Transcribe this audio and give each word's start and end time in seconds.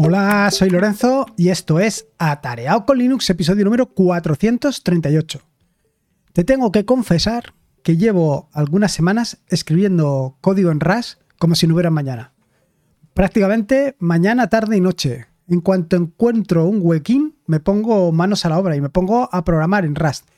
Hola, 0.00 0.48
soy 0.52 0.70
Lorenzo 0.70 1.26
y 1.36 1.48
esto 1.48 1.80
es 1.80 2.06
Atareado 2.18 2.86
con 2.86 2.98
Linux, 2.98 3.28
episodio 3.30 3.64
número 3.64 3.86
438. 3.86 5.40
Te 6.32 6.44
tengo 6.44 6.70
que 6.70 6.84
confesar 6.84 7.52
que 7.82 7.96
llevo 7.96 8.48
algunas 8.52 8.92
semanas 8.92 9.38
escribiendo 9.48 10.38
código 10.40 10.70
en 10.70 10.78
Rush 10.78 11.14
como 11.40 11.56
si 11.56 11.66
no 11.66 11.74
hubiera 11.74 11.90
mañana. 11.90 12.32
Prácticamente 13.12 13.96
mañana, 13.98 14.46
tarde 14.46 14.76
y 14.76 14.80
noche. 14.80 15.26
En 15.48 15.60
cuanto 15.60 15.96
encuentro 15.96 16.66
un 16.66 16.78
huequín, 16.80 17.36
me 17.46 17.58
pongo 17.58 18.12
manos 18.12 18.44
a 18.44 18.50
la 18.50 18.58
obra 18.60 18.76
y 18.76 18.80
me 18.80 18.90
pongo 18.90 19.28
a 19.32 19.44
programar 19.44 19.84
en 19.84 19.96
Rust. 19.96 20.28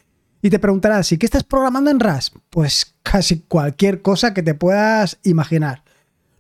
Y 0.41 0.49
te 0.49 0.59
preguntarás, 0.59 1.13
¿y 1.13 1.19
qué 1.19 1.27
estás 1.27 1.45
programando 1.45 1.91
en 1.91 2.01
Rust? 2.01 2.35
Pues 2.49 2.97
casi 3.03 3.41
cualquier 3.41 4.01
cosa 4.01 4.33
que 4.33 4.43
te 4.43 4.55
puedas 4.55 5.19
imaginar. 5.23 5.83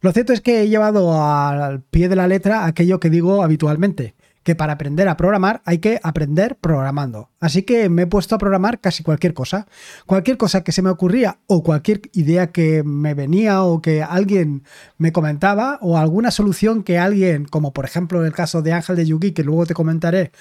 Lo 0.00 0.12
cierto 0.12 0.32
es 0.32 0.40
que 0.40 0.62
he 0.62 0.68
llevado 0.68 1.22
al 1.22 1.82
pie 1.82 2.08
de 2.08 2.16
la 2.16 2.26
letra 2.26 2.64
aquello 2.64 3.00
que 3.00 3.10
digo 3.10 3.42
habitualmente, 3.42 4.14
que 4.42 4.54
para 4.54 4.72
aprender 4.72 5.08
a 5.08 5.18
programar 5.18 5.60
hay 5.66 5.78
que 5.78 6.00
aprender 6.02 6.56
programando. 6.56 7.28
Así 7.38 7.64
que 7.64 7.90
me 7.90 8.02
he 8.02 8.06
puesto 8.06 8.34
a 8.34 8.38
programar 8.38 8.80
casi 8.80 9.02
cualquier 9.02 9.34
cosa. 9.34 9.66
Cualquier 10.06 10.38
cosa 10.38 10.64
que 10.64 10.72
se 10.72 10.80
me 10.80 10.88
ocurría 10.88 11.38
o 11.46 11.62
cualquier 11.62 12.00
idea 12.14 12.46
que 12.46 12.82
me 12.82 13.12
venía 13.12 13.62
o 13.62 13.82
que 13.82 14.02
alguien 14.02 14.64
me 14.96 15.12
comentaba 15.12 15.78
o 15.82 15.98
alguna 15.98 16.30
solución 16.30 16.82
que 16.82 16.98
alguien, 16.98 17.44
como 17.44 17.74
por 17.74 17.84
ejemplo 17.84 18.24
el 18.24 18.32
caso 18.32 18.62
de 18.62 18.72
Ángel 18.72 18.96
de 18.96 19.04
Yugi, 19.06 19.32
que 19.32 19.44
luego 19.44 19.66
te 19.66 19.74
comentaré, 19.74 20.32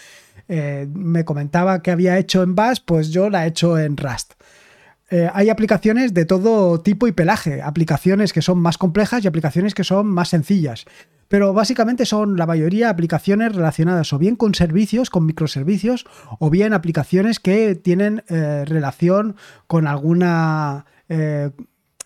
eh, 0.48 0.88
me 0.94 1.26
comentaba 1.26 1.82
que 1.82 1.91
había 1.91 2.18
hecho 2.18 2.44
en 2.44 2.55
Bash, 2.55 2.80
pues 2.85 3.10
yo 3.10 3.30
la 3.30 3.46
he 3.46 3.49
hecho 3.49 3.77
en 3.77 3.98
Rust. 3.98 4.34
Eh, 5.12 5.30
hay 5.34 5.49
aplicaciones 5.49 6.13
de 6.13 6.26
todo 6.26 6.81
tipo 6.81 7.08
y 7.08 7.12
pelaje, 7.12 7.62
aplicaciones 7.62 8.31
que 8.31 8.41
son 8.41 8.59
más 8.59 8.77
complejas 8.77 9.24
y 9.24 9.27
aplicaciones 9.27 9.74
que 9.74 9.84
son 9.84 10.07
más 10.07 10.29
sencillas. 10.29 10.85
Pero 11.27 11.54
básicamente 11.54 12.05
son 12.05 12.38
la 12.38 12.46
mayoría 12.46 12.90
aplicaciones 12.90 13.55
relacionadas 13.55 14.12
o 14.13 14.18
bien 14.18 14.35
con 14.35 14.55
servicios, 14.55 15.10
con 15.10 15.26
microservicios, 15.26 16.05
o 16.40 16.49
bien 16.49 16.74
aplicaciones 16.74 17.40
que 17.40 17.76
tienen 17.76 18.24
eh, 18.29 18.66
relación 18.66 19.35
con 19.68 19.88
alguna 19.88 20.85
eh, 21.07 21.51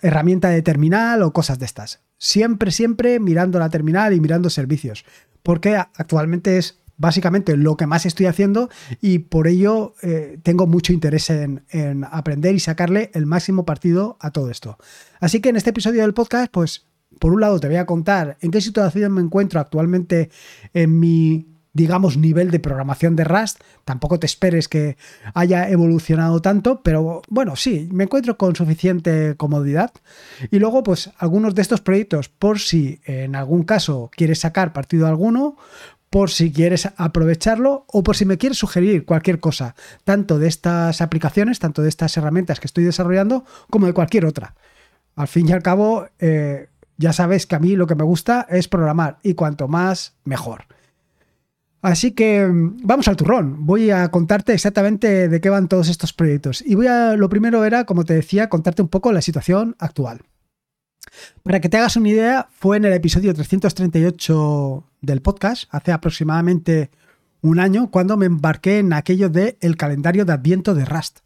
herramienta 0.01 0.49
de 0.49 0.61
terminal 0.61 1.23
o 1.23 1.31
cosas 1.31 1.59
de 1.59 1.65
estas. 1.65 2.01
Siempre, 2.17 2.71
siempre 2.71 3.19
mirando 3.19 3.59
la 3.59 3.69
terminal 3.69 4.13
y 4.13 4.19
mirando 4.19 4.49
servicios. 4.49 5.05
Porque 5.41 5.75
actualmente 5.75 6.57
es 6.57 6.82
básicamente 6.97 7.57
lo 7.57 7.77
que 7.77 7.87
más 7.87 8.05
estoy 8.05 8.27
haciendo 8.27 8.69
y 9.01 9.19
por 9.19 9.47
ello 9.47 9.95
eh, 10.01 10.39
tengo 10.43 10.67
mucho 10.67 10.93
interés 10.93 11.29
en, 11.29 11.63
en, 11.69 12.03
aprender 12.05 12.55
y 12.55 12.59
sacarle 12.59 13.11
el 13.13 13.25
máximo 13.25 13.65
partido 13.65 14.17
a 14.19 14.31
todo 14.31 14.49
esto. 14.49 14.77
Así 15.19 15.41
que 15.41 15.49
en 15.49 15.55
este 15.55 15.71
episodio 15.71 16.01
del 16.01 16.13
podcast, 16.13 16.51
pues 16.51 16.87
por 17.19 17.33
un 17.33 17.41
lado 17.41 17.59
te 17.59 17.67
voy 17.67 17.77
a 17.77 17.85
contar 17.85 18.37
en 18.41 18.51
qué 18.51 18.61
situación 18.61 19.13
me 19.13 19.21
encuentro 19.21 19.59
actualmente 19.59 20.29
en 20.73 20.99
mi 20.99 21.53
digamos, 21.73 22.17
nivel 22.17 22.51
de 22.51 22.59
programación 22.59 23.15
de 23.15 23.23
Rust. 23.23 23.59
Tampoco 23.83 24.19
te 24.19 24.27
esperes 24.27 24.67
que 24.67 24.95
haya 25.33 25.69
evolucionado 25.69 26.41
tanto, 26.41 26.81
pero 26.83 27.23
bueno, 27.29 27.55
sí, 27.55 27.89
me 27.91 28.03
encuentro 28.03 28.37
con 28.37 28.55
suficiente 28.55 29.35
comodidad. 29.37 29.91
Y 30.51 30.59
luego, 30.59 30.83
pues, 30.83 31.09
algunos 31.17 31.55
de 31.55 31.63
estos 31.63 31.81
proyectos, 31.81 32.29
por 32.29 32.59
si 32.59 33.01
en 33.05 33.35
algún 33.35 33.63
caso 33.63 34.11
quieres 34.15 34.39
sacar 34.39 34.71
partido 34.71 35.07
alguno, 35.07 35.57
por 36.13 36.29
si 36.29 36.51
quieres 36.51 36.87
aprovecharlo 36.97 37.87
o 37.91 38.03
por 38.03 38.15
si 38.15 38.23
me 38.23 38.37
quieres 38.37 38.59
sugerir 38.59 39.03
cualquier 39.03 39.39
cosa, 39.39 39.73
tanto 40.03 40.37
de 40.37 40.47
estas 40.47 41.01
aplicaciones, 41.01 41.57
tanto 41.57 41.81
de 41.81 41.89
estas 41.89 42.15
herramientas 42.15 42.59
que 42.59 42.67
estoy 42.67 42.83
desarrollando, 42.83 43.45
como 43.71 43.87
de 43.87 43.93
cualquier 43.93 44.27
otra. 44.27 44.53
Al 45.15 45.27
fin 45.27 45.49
y 45.49 45.53
al 45.53 45.63
cabo, 45.63 46.05
eh, 46.19 46.69
ya 46.97 47.13
sabes 47.13 47.47
que 47.47 47.55
a 47.55 47.59
mí 47.59 47.75
lo 47.75 47.87
que 47.87 47.95
me 47.95 48.03
gusta 48.03 48.45
es 48.47 48.67
programar 48.67 49.17
y 49.23 49.33
cuanto 49.33 49.67
más, 49.67 50.13
mejor. 50.23 50.65
Así 51.81 52.11
que 52.11 52.45
mm, 52.45 52.81
vamos 52.83 53.07
al 53.07 53.15
turrón. 53.15 53.65
Voy 53.65 53.89
a 53.89 54.11
contarte 54.11 54.53
exactamente 54.53 55.27
de 55.27 55.41
qué 55.41 55.49
van 55.49 55.67
todos 55.67 55.89
estos 55.89 56.13
proyectos. 56.13 56.61
Y 56.63 56.75
voy 56.75 56.85
a, 56.85 57.15
lo 57.15 57.27
primero 57.27 57.65
era, 57.65 57.85
como 57.85 58.05
te 58.05 58.13
decía, 58.13 58.49
contarte 58.49 58.83
un 58.83 58.89
poco 58.89 59.11
la 59.11 59.23
situación 59.23 59.75
actual. 59.79 60.21
Para 61.43 61.59
que 61.59 61.69
te 61.69 61.77
hagas 61.77 61.95
una 61.95 62.09
idea, 62.09 62.47
fue 62.51 62.77
en 62.77 62.85
el 62.85 62.93
episodio 62.93 63.33
338 63.33 64.83
del 65.01 65.21
podcast, 65.21 65.65
hace 65.71 65.91
aproximadamente 65.91 66.89
un 67.41 67.59
año, 67.59 67.91
cuando 67.91 68.17
me 68.17 68.25
embarqué 68.25 68.79
en 68.79 68.93
aquello 68.93 69.29
de 69.29 69.57
el 69.61 69.75
calendario 69.75 70.25
de 70.25 70.33
Adviento 70.33 70.73
de 70.73 70.85
Rust. 70.85 71.19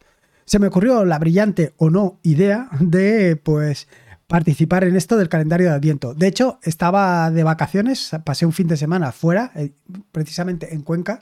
Se 0.45 0.59
me 0.59 0.67
ocurrió 0.67 1.05
la 1.05 1.19
brillante 1.19 1.73
o 1.77 1.89
no 1.89 2.19
idea 2.23 2.69
de, 2.79 3.35
pues, 3.35 3.87
participar 4.27 4.83
en 4.83 4.95
esto 4.95 5.17
del 5.17 5.29
calendario 5.29 5.67
de 5.67 5.75
Adviento. 5.75 6.13
De 6.13 6.27
hecho, 6.27 6.59
estaba 6.63 7.29
de 7.31 7.43
vacaciones, 7.43 8.11
pasé 8.23 8.45
un 8.45 8.53
fin 8.53 8.67
de 8.67 8.77
semana 8.77 9.11
fuera, 9.11 9.51
eh, 9.55 9.71
precisamente 10.11 10.73
en 10.73 10.81
Cuenca, 10.81 11.21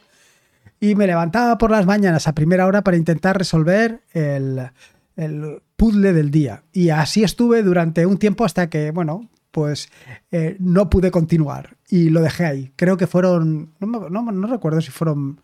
y 0.79 0.95
me 0.95 1.07
levantaba 1.07 1.57
por 1.57 1.71
las 1.71 1.85
mañanas 1.85 2.27
a 2.27 2.35
primera 2.35 2.65
hora 2.65 2.83
para 2.83 2.97
intentar 2.97 3.37
resolver 3.37 4.01
el, 4.13 4.69
el 5.15 5.61
puzzle 5.75 6.13
del 6.13 6.31
día. 6.31 6.63
Y 6.71 6.89
así 6.89 7.23
estuve 7.23 7.63
durante 7.63 8.05
un 8.05 8.17
tiempo 8.17 8.45
hasta 8.45 8.69
que, 8.69 8.91
bueno, 8.91 9.29
pues 9.55 9.89
eh, 10.31 10.57
no 10.59 10.89
pude 10.89 11.11
continuar 11.11 11.77
y 11.89 12.09
lo 12.09 12.21
dejé 12.21 12.45
ahí. 12.45 12.71
Creo 12.75 12.97
que 12.97 13.07
fueron, 13.07 13.73
no, 13.79 14.09
no, 14.09 14.47
recuerdo 14.47 14.81
si 14.81 14.91
fueron, 14.91 15.39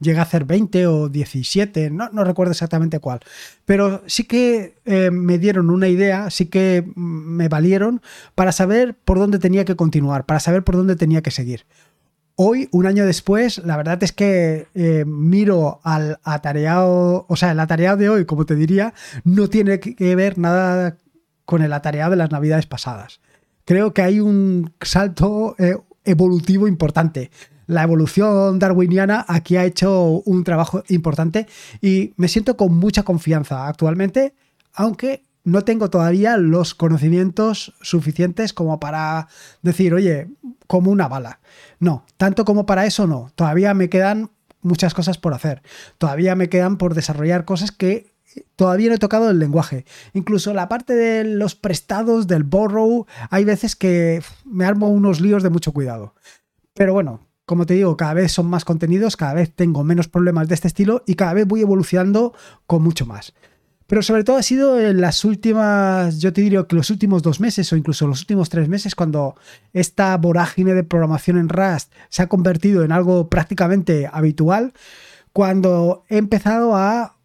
llegué 0.00 0.18
a 0.18 0.22
hacer 0.22 0.44
20 0.44 0.86
o 0.86 1.08
17, 1.08 1.88
no, 1.88 2.10
no 2.10 2.24
recuerdo 2.24 2.52
exactamente 2.52 2.98
cuál, 2.98 3.20
pero 3.64 4.02
sí 4.04 4.24
que 4.24 4.74
eh, 4.84 5.10
me 5.10 5.38
dieron 5.38 5.70
una 5.70 5.88
idea, 5.88 6.28
sí 6.28 6.44
que 6.44 6.84
me 6.94 7.48
valieron 7.48 8.02
para 8.34 8.52
saber 8.52 8.98
por 8.98 9.18
dónde 9.18 9.38
tenía 9.38 9.64
que 9.64 9.76
continuar, 9.76 10.26
para 10.26 10.40
saber 10.40 10.62
por 10.62 10.76
dónde 10.76 10.94
tenía 10.94 11.22
que 11.22 11.30
seguir. 11.30 11.64
Hoy, 12.36 12.68
un 12.72 12.86
año 12.86 13.06
después, 13.06 13.58
la 13.58 13.76
verdad 13.76 14.02
es 14.02 14.12
que 14.12 14.66
eh, 14.74 15.04
miro 15.06 15.80
al 15.84 16.18
atareado, 16.24 17.26
o 17.28 17.36
sea, 17.36 17.52
el 17.52 17.60
atareado 17.60 17.96
de 17.96 18.08
hoy, 18.08 18.24
como 18.24 18.44
te 18.44 18.56
diría, 18.56 18.92
no 19.22 19.48
tiene 19.48 19.78
que 19.78 20.16
ver 20.16 20.36
nada 20.36 20.98
con 21.44 21.62
el 21.62 21.72
atareado 21.72 22.10
de 22.10 22.16
las 22.16 22.32
navidades 22.32 22.66
pasadas. 22.66 23.20
Creo 23.64 23.94
que 23.94 24.02
hay 24.02 24.18
un 24.18 24.72
salto 24.80 25.54
eh, 25.58 25.76
evolutivo 26.04 26.66
importante. 26.66 27.30
La 27.66 27.84
evolución 27.84 28.58
darwiniana 28.58 29.24
aquí 29.28 29.56
ha 29.56 29.64
hecho 29.64 30.20
un 30.24 30.42
trabajo 30.42 30.82
importante 30.88 31.46
y 31.80 32.14
me 32.16 32.26
siento 32.26 32.56
con 32.56 32.74
mucha 32.76 33.04
confianza 33.04 33.68
actualmente, 33.68 34.34
aunque 34.72 35.22
no 35.44 35.62
tengo 35.62 35.90
todavía 35.90 36.36
los 36.38 36.74
conocimientos 36.74 37.74
suficientes 37.82 38.52
como 38.52 38.80
para 38.80 39.28
decir, 39.62 39.94
oye, 39.94 40.28
como 40.66 40.90
una 40.90 41.06
bala. 41.06 41.40
No, 41.78 42.06
tanto 42.16 42.44
como 42.44 42.66
para 42.66 42.86
eso 42.86 43.06
no. 43.06 43.30
Todavía 43.34 43.74
me 43.74 43.90
quedan 43.90 44.30
muchas 44.62 44.94
cosas 44.94 45.18
por 45.18 45.34
hacer. 45.34 45.62
Todavía 45.98 46.34
me 46.34 46.48
quedan 46.48 46.78
por 46.78 46.94
desarrollar 46.94 47.44
cosas 47.44 47.70
que 47.70 48.14
todavía 48.56 48.88
no 48.88 48.94
he 48.94 48.98
tocado 48.98 49.30
el 49.30 49.38
lenguaje. 49.38 49.84
Incluso 50.14 50.54
la 50.54 50.68
parte 50.68 50.94
de 50.94 51.24
los 51.24 51.54
prestados, 51.54 52.26
del 52.26 52.42
borrow, 52.42 53.06
hay 53.30 53.44
veces 53.44 53.76
que 53.76 54.22
me 54.44 54.64
armo 54.64 54.88
unos 54.88 55.20
líos 55.20 55.42
de 55.42 55.50
mucho 55.50 55.72
cuidado. 55.72 56.14
Pero 56.72 56.94
bueno, 56.94 57.28
como 57.44 57.66
te 57.66 57.74
digo, 57.74 57.96
cada 57.98 58.14
vez 58.14 58.32
son 58.32 58.46
más 58.46 58.64
contenidos, 58.64 59.18
cada 59.18 59.34
vez 59.34 59.54
tengo 59.54 59.84
menos 59.84 60.08
problemas 60.08 60.48
de 60.48 60.54
este 60.54 60.68
estilo 60.68 61.02
y 61.06 61.14
cada 61.14 61.34
vez 61.34 61.46
voy 61.46 61.60
evolucionando 61.60 62.32
con 62.66 62.82
mucho 62.82 63.04
más. 63.04 63.34
Pero 63.86 64.02
sobre 64.02 64.24
todo 64.24 64.36
ha 64.36 64.42
sido 64.42 64.80
en 64.80 65.00
las 65.00 65.24
últimas, 65.24 66.18
yo 66.18 66.32
te 66.32 66.40
diría 66.40 66.64
que 66.64 66.76
los 66.76 66.88
últimos 66.90 67.22
dos 67.22 67.38
meses 67.38 67.70
o 67.72 67.76
incluso 67.76 68.06
los 68.06 68.20
últimos 68.20 68.48
tres 68.48 68.68
meses, 68.68 68.94
cuando 68.94 69.36
esta 69.72 70.16
vorágine 70.16 70.72
de 70.74 70.84
programación 70.84 71.38
en 71.38 71.48
Rust 71.50 71.92
se 72.08 72.22
ha 72.22 72.28
convertido 72.28 72.82
en 72.82 72.92
algo 72.92 73.28
prácticamente 73.28 74.08
habitual, 74.10 74.72
cuando 75.32 76.04
he 76.08 76.16
empezado 76.16 76.76
a, 76.76 77.16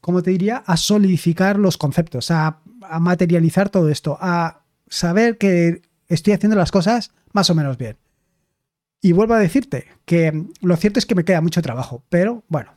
como 0.00 0.22
te 0.22 0.30
diría, 0.30 0.64
a 0.66 0.76
solidificar 0.76 1.58
los 1.58 1.76
conceptos, 1.76 2.30
a, 2.30 2.58
a 2.82 2.98
materializar 2.98 3.68
todo 3.68 3.88
esto, 3.88 4.18
a 4.20 4.62
saber 4.88 5.38
que 5.38 5.82
estoy 6.08 6.32
haciendo 6.32 6.56
las 6.56 6.72
cosas 6.72 7.12
más 7.32 7.48
o 7.50 7.54
menos 7.54 7.78
bien. 7.78 7.96
Y 9.00 9.12
vuelvo 9.12 9.34
a 9.34 9.38
decirte 9.38 9.86
que 10.04 10.46
lo 10.60 10.76
cierto 10.76 10.98
es 10.98 11.06
que 11.06 11.14
me 11.14 11.24
queda 11.24 11.40
mucho 11.40 11.62
trabajo, 11.62 12.02
pero 12.08 12.42
bueno, 12.48 12.72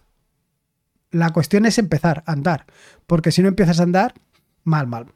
la 1.11 1.31
cuestión 1.31 1.65
es 1.65 1.77
empezar 1.77 2.23
a 2.25 2.31
andar, 2.31 2.65
porque 3.07 3.31
si 3.31 3.41
no 3.41 3.47
empiezas 3.47 3.79
a 3.79 3.83
andar, 3.83 4.15
mal, 4.63 4.87
mal. 4.87 5.07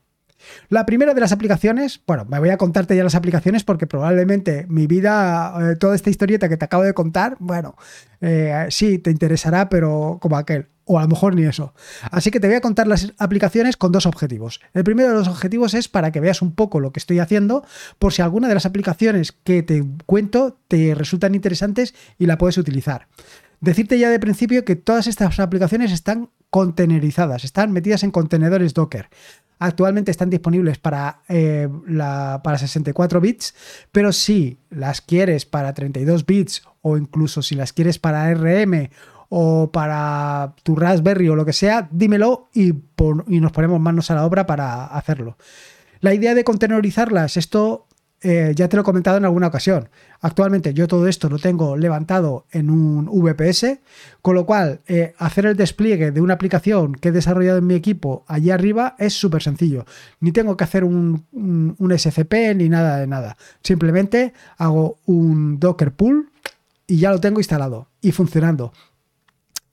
La 0.69 0.85
primera 0.85 1.13
de 1.13 1.21
las 1.21 1.31
aplicaciones, 1.31 2.01
bueno, 2.05 2.25
me 2.25 2.39
voy 2.39 2.49
a 2.49 2.57
contarte 2.57 2.95
ya 2.95 3.03
las 3.03 3.15
aplicaciones 3.15 3.63
porque 3.63 3.87
probablemente 3.87 4.65
mi 4.69 4.87
vida, 4.87 5.55
eh, 5.59 5.75
toda 5.75 5.95
esta 5.95 6.09
historieta 6.09 6.49
que 6.49 6.57
te 6.57 6.65
acabo 6.65 6.83
de 6.83 6.93
contar, 6.93 7.37
bueno, 7.39 7.75
eh, 8.21 8.67
sí, 8.69 8.99
te 8.99 9.11
interesará, 9.11 9.69
pero 9.69 10.19
como 10.21 10.37
aquel, 10.37 10.67
o 10.85 10.99
a 10.99 11.03
lo 11.03 11.07
mejor 11.07 11.35
ni 11.35 11.43
eso. 11.43 11.73
Así 12.11 12.31
que 12.31 12.39
te 12.39 12.47
voy 12.47 12.55
a 12.55 12.61
contar 12.61 12.87
las 12.87 13.13
aplicaciones 13.17 13.77
con 13.77 13.91
dos 13.91 14.05
objetivos. 14.05 14.61
El 14.73 14.83
primero 14.83 15.09
de 15.09 15.15
los 15.15 15.27
objetivos 15.27 15.73
es 15.73 15.87
para 15.87 16.11
que 16.11 16.19
veas 16.19 16.41
un 16.41 16.53
poco 16.53 16.79
lo 16.79 16.91
que 16.91 16.99
estoy 16.99 17.19
haciendo, 17.19 17.65
por 17.97 18.13
si 18.13 18.21
alguna 18.21 18.47
de 18.47 18.53
las 18.53 18.65
aplicaciones 18.65 19.31
que 19.31 19.63
te 19.63 19.83
cuento 20.05 20.59
te 20.67 20.95
resultan 20.95 21.35
interesantes 21.35 21.95
y 22.19 22.27
la 22.27 22.37
puedes 22.37 22.57
utilizar. 22.57 23.07
Decirte 23.65 23.97
ya 23.97 24.11
de 24.11 24.19
principio 24.19 24.63
que 24.63 24.75
todas 24.75 25.07
estas 25.07 25.39
aplicaciones 25.39 25.91
están 25.91 26.29
contenerizadas, 26.51 27.43
están 27.43 27.71
metidas 27.71 28.03
en 28.03 28.11
contenedores 28.11 28.75
Docker. 28.75 29.09
actualmente 29.57 30.11
están 30.11 30.29
disponibles 30.29 30.77
para, 30.77 31.23
eh, 31.29 31.67
la, 31.87 32.41
para 32.43 32.59
64 32.59 33.19
bits, 33.19 33.55
pero 33.91 34.13
si 34.13 34.59
las 34.69 35.01
quieres 35.01 35.47
para 35.47 35.73
32 35.73 36.27
bits 36.27 36.61
o 36.83 36.95
incluso 36.95 37.41
si 37.41 37.55
las 37.55 37.73
quieres 37.73 37.97
para 37.97 38.31
RM 38.35 38.91
o 39.29 39.71
para 39.71 40.53
tu 40.61 40.75
Raspberry 40.75 41.27
o 41.29 41.35
lo 41.35 41.43
que 41.43 41.53
sea, 41.53 41.89
dímelo 41.91 42.49
y, 42.53 42.67
y 42.69 43.39
nos 43.39 43.51
ponemos 43.51 43.79
manos 43.79 44.11
a 44.11 44.15
la 44.15 44.27
obra 44.27 44.45
para 44.45 44.85
hacerlo. 44.85 45.37
La 46.01 46.13
idea 46.13 46.35
de 46.35 46.43
contenerizarlas, 46.43 47.35
esto 47.35 47.87
eh, 48.27 48.53
ya 48.55 48.67
te 48.67 48.75
lo 48.75 48.81
he 48.81 48.83
comentado 48.83 49.17
en 49.17 49.25
alguna 49.25 49.45
ocasión. 49.45 49.87
Actualmente 50.19 50.73
yo 50.73 50.87
todo 50.87 51.07
esto 51.07 51.29
lo 51.29 51.37
tengo 51.37 51.77
levantado 51.77 52.47
en 52.51 52.71
un 52.71 53.05
VPS, 53.05 53.77
con 54.23 54.33
lo 54.33 54.47
cual 54.47 54.81
eh, 54.87 55.13
hacer 55.19 55.45
el 55.45 55.55
despliegue 55.55 56.09
de 56.09 56.21
una 56.21 56.33
aplicación 56.33 56.95
que 56.95 57.09
he 57.09 57.11
desarrollado 57.11 57.59
en 57.59 57.67
mi 57.67 57.75
equipo 57.75 58.25
allí 58.27 58.49
arriba 58.49 58.95
es 58.97 59.13
súper 59.13 59.43
sencillo. 59.43 59.85
Ni 60.21 60.31
tengo 60.31 60.57
que 60.57 60.63
hacer 60.63 60.83
un, 60.83 61.27
un, 61.31 61.99
SCP 61.99 62.55
ni 62.55 62.67
nada 62.67 62.97
de 62.97 63.05
nada. 63.05 63.37
Simplemente 63.61 64.33
hago 64.57 64.97
un 65.05 65.59
Docker 65.59 65.91
pull 65.91 66.31
y 66.87 66.97
ya 66.97 67.11
lo 67.11 67.21
tengo 67.21 67.39
instalado 67.39 67.89
y 68.01 68.11
funcionando. 68.11 68.73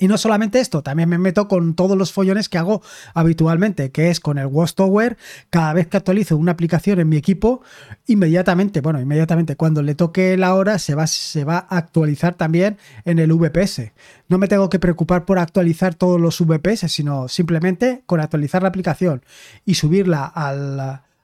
Y 0.03 0.09
no 0.09 0.19
solamente 0.19 0.59
esto, 0.59 0.83
también 0.83 1.09
me 1.09 1.17
meto 1.17 1.47
con 1.47 1.75
todos 1.75 1.97
los 1.97 2.13
follones 2.13 2.49
que 2.49 2.59
hago 2.59 2.83
habitualmente, 3.15 3.93
que 3.93 4.11
es 4.11 4.19
con 4.19 4.37
el 4.37 4.47
Watchtower. 4.47 5.17
Cada 5.49 5.73
vez 5.75 5.87
que 5.87 5.97
actualizo 5.97 6.37
una 6.37 6.51
aplicación 6.51 6.99
en 6.99 7.09
mi 7.09 7.17
equipo, 7.17 7.63
inmediatamente, 8.09 8.81
bueno, 8.81 9.01
inmediatamente 9.01 9.55
cuando 9.55 9.81
le 9.81 9.95
toque 9.95 10.37
la 10.37 10.57
hora, 10.57 10.81
se 10.81 10.97
va, 10.97 11.07
se 11.07 11.45
va 11.45 11.69
a 11.69 11.77
actualizar 11.77 12.35
también 12.35 12.79
en 13.05 13.21
el 13.21 13.33
VPS. 13.33 13.93
No 14.27 14.39
me 14.39 14.49
tengo 14.49 14.69
que 14.69 14.81
preocupar 14.81 15.25
por 15.25 15.39
actualizar 15.39 15.95
todos 15.95 16.21
los 16.21 16.41
VPS, 16.45 16.91
sino 16.91 17.29
simplemente 17.29 18.03
con 18.07 18.19
actualizar 18.19 18.63
la 18.63 18.71
aplicación 18.71 19.23
y 19.65 19.75
subirla 19.75 20.25
al, 20.25 20.81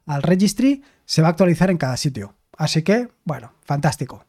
al 0.07 0.23
registry, 0.23 0.85
se 1.05 1.21
va 1.21 1.27
a 1.27 1.31
actualizar 1.33 1.69
en 1.73 1.79
cada 1.79 1.97
sitio. 1.97 2.37
Así 2.57 2.83
que, 2.83 3.09
bueno, 3.25 3.55
fantástico. 3.65 4.28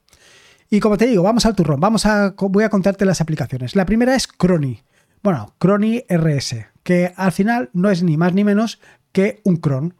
Y 0.69 0.79
como 0.79 0.97
te 0.97 1.07
digo, 1.07 1.23
vamos 1.23 1.45
al 1.45 1.55
turrón. 1.55 1.79
Vamos 1.79 2.05
a, 2.05 2.35
voy 2.37 2.63
a 2.63 2.69
contarte 2.69 3.05
las 3.05 3.21
aplicaciones. 3.21 3.75
La 3.75 3.85
primera 3.85 4.15
es 4.15 4.27
Crony. 4.27 4.83
Bueno, 5.23 5.53
Crony 5.57 6.03
RS, 6.07 6.67
que 6.83 7.11
al 7.15 7.31
final 7.31 7.69
no 7.73 7.89
es 7.89 8.03
ni 8.03 8.17
más 8.17 8.33
ni 8.33 8.43
menos 8.43 8.79
que 9.11 9.41
un 9.43 9.57
cron. 9.57 9.95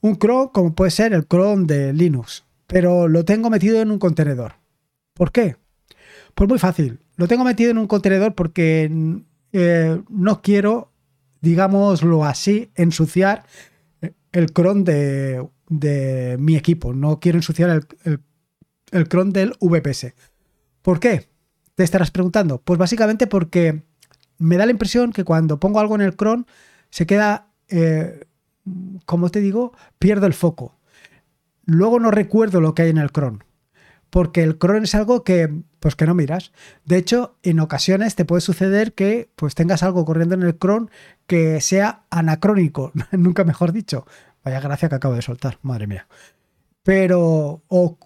Un 0.00 0.14
cron 0.14 0.48
como 0.48 0.74
puede 0.74 0.90
ser 0.90 1.12
el 1.12 1.26
cron 1.26 1.66
de 1.66 1.92
Linux, 1.92 2.44
pero 2.66 3.06
lo 3.06 3.24
tengo 3.24 3.50
metido 3.50 3.80
en 3.80 3.90
un 3.90 3.98
contenedor. 3.98 4.54
¿Por 5.14 5.30
qué? 5.30 5.56
Pues 6.34 6.48
muy 6.48 6.58
fácil. 6.58 7.00
Lo 7.16 7.28
tengo 7.28 7.44
metido 7.44 7.70
en 7.70 7.78
un 7.78 7.86
contenedor 7.86 8.34
porque 8.34 8.90
eh, 9.52 10.02
no 10.08 10.40
quiero, 10.40 10.92
digámoslo 11.40 12.24
así, 12.24 12.70
ensuciar 12.74 13.44
el 14.32 14.52
cron 14.52 14.84
de, 14.84 15.46
mi 16.38 16.56
equipo. 16.56 16.94
No 16.94 17.20
quiero 17.20 17.38
ensuciar 17.38 17.70
el, 17.70 17.86
el 18.04 18.20
el 18.92 19.08
cron 19.08 19.32
del 19.32 19.54
VPS. 19.60 20.14
¿Por 20.82 21.00
qué? 21.00 21.28
Te 21.74 21.84
estarás 21.84 22.10
preguntando. 22.10 22.60
Pues 22.60 22.78
básicamente 22.78 23.26
porque 23.26 23.82
me 24.38 24.56
da 24.56 24.66
la 24.66 24.72
impresión 24.72 25.12
que 25.12 25.24
cuando 25.24 25.60
pongo 25.60 25.80
algo 25.80 25.94
en 25.94 26.02
el 26.02 26.16
cron 26.16 26.46
se 26.90 27.06
queda, 27.06 27.48
eh, 27.68 28.26
como 29.04 29.30
te 29.30 29.40
digo, 29.40 29.72
pierdo 29.98 30.26
el 30.26 30.34
foco. 30.34 30.76
Luego 31.64 32.00
no 32.00 32.10
recuerdo 32.10 32.60
lo 32.60 32.74
que 32.74 32.82
hay 32.82 32.90
en 32.90 32.98
el 32.98 33.12
cron. 33.12 33.44
Porque 34.10 34.42
el 34.42 34.56
cron 34.56 34.84
es 34.84 34.94
algo 34.94 35.22
que, 35.22 35.62
pues 35.80 35.94
que 35.94 36.06
no 36.06 36.14
miras. 36.14 36.52
De 36.86 36.96
hecho, 36.96 37.36
en 37.42 37.60
ocasiones 37.60 38.14
te 38.14 38.24
puede 38.24 38.40
suceder 38.40 38.94
que 38.94 39.30
pues 39.36 39.54
tengas 39.54 39.82
algo 39.82 40.06
corriendo 40.06 40.34
en 40.34 40.42
el 40.42 40.56
cron 40.56 40.90
que 41.26 41.60
sea 41.60 42.04
anacrónico, 42.08 42.92
nunca 43.12 43.44
mejor 43.44 43.72
dicho. 43.72 44.06
Vaya 44.42 44.60
gracia 44.60 44.88
que 44.88 44.94
acabo 44.94 45.14
de 45.14 45.20
soltar, 45.20 45.58
madre 45.60 45.86
mía 45.86 46.06
pero 46.88 47.64
o, 47.68 47.98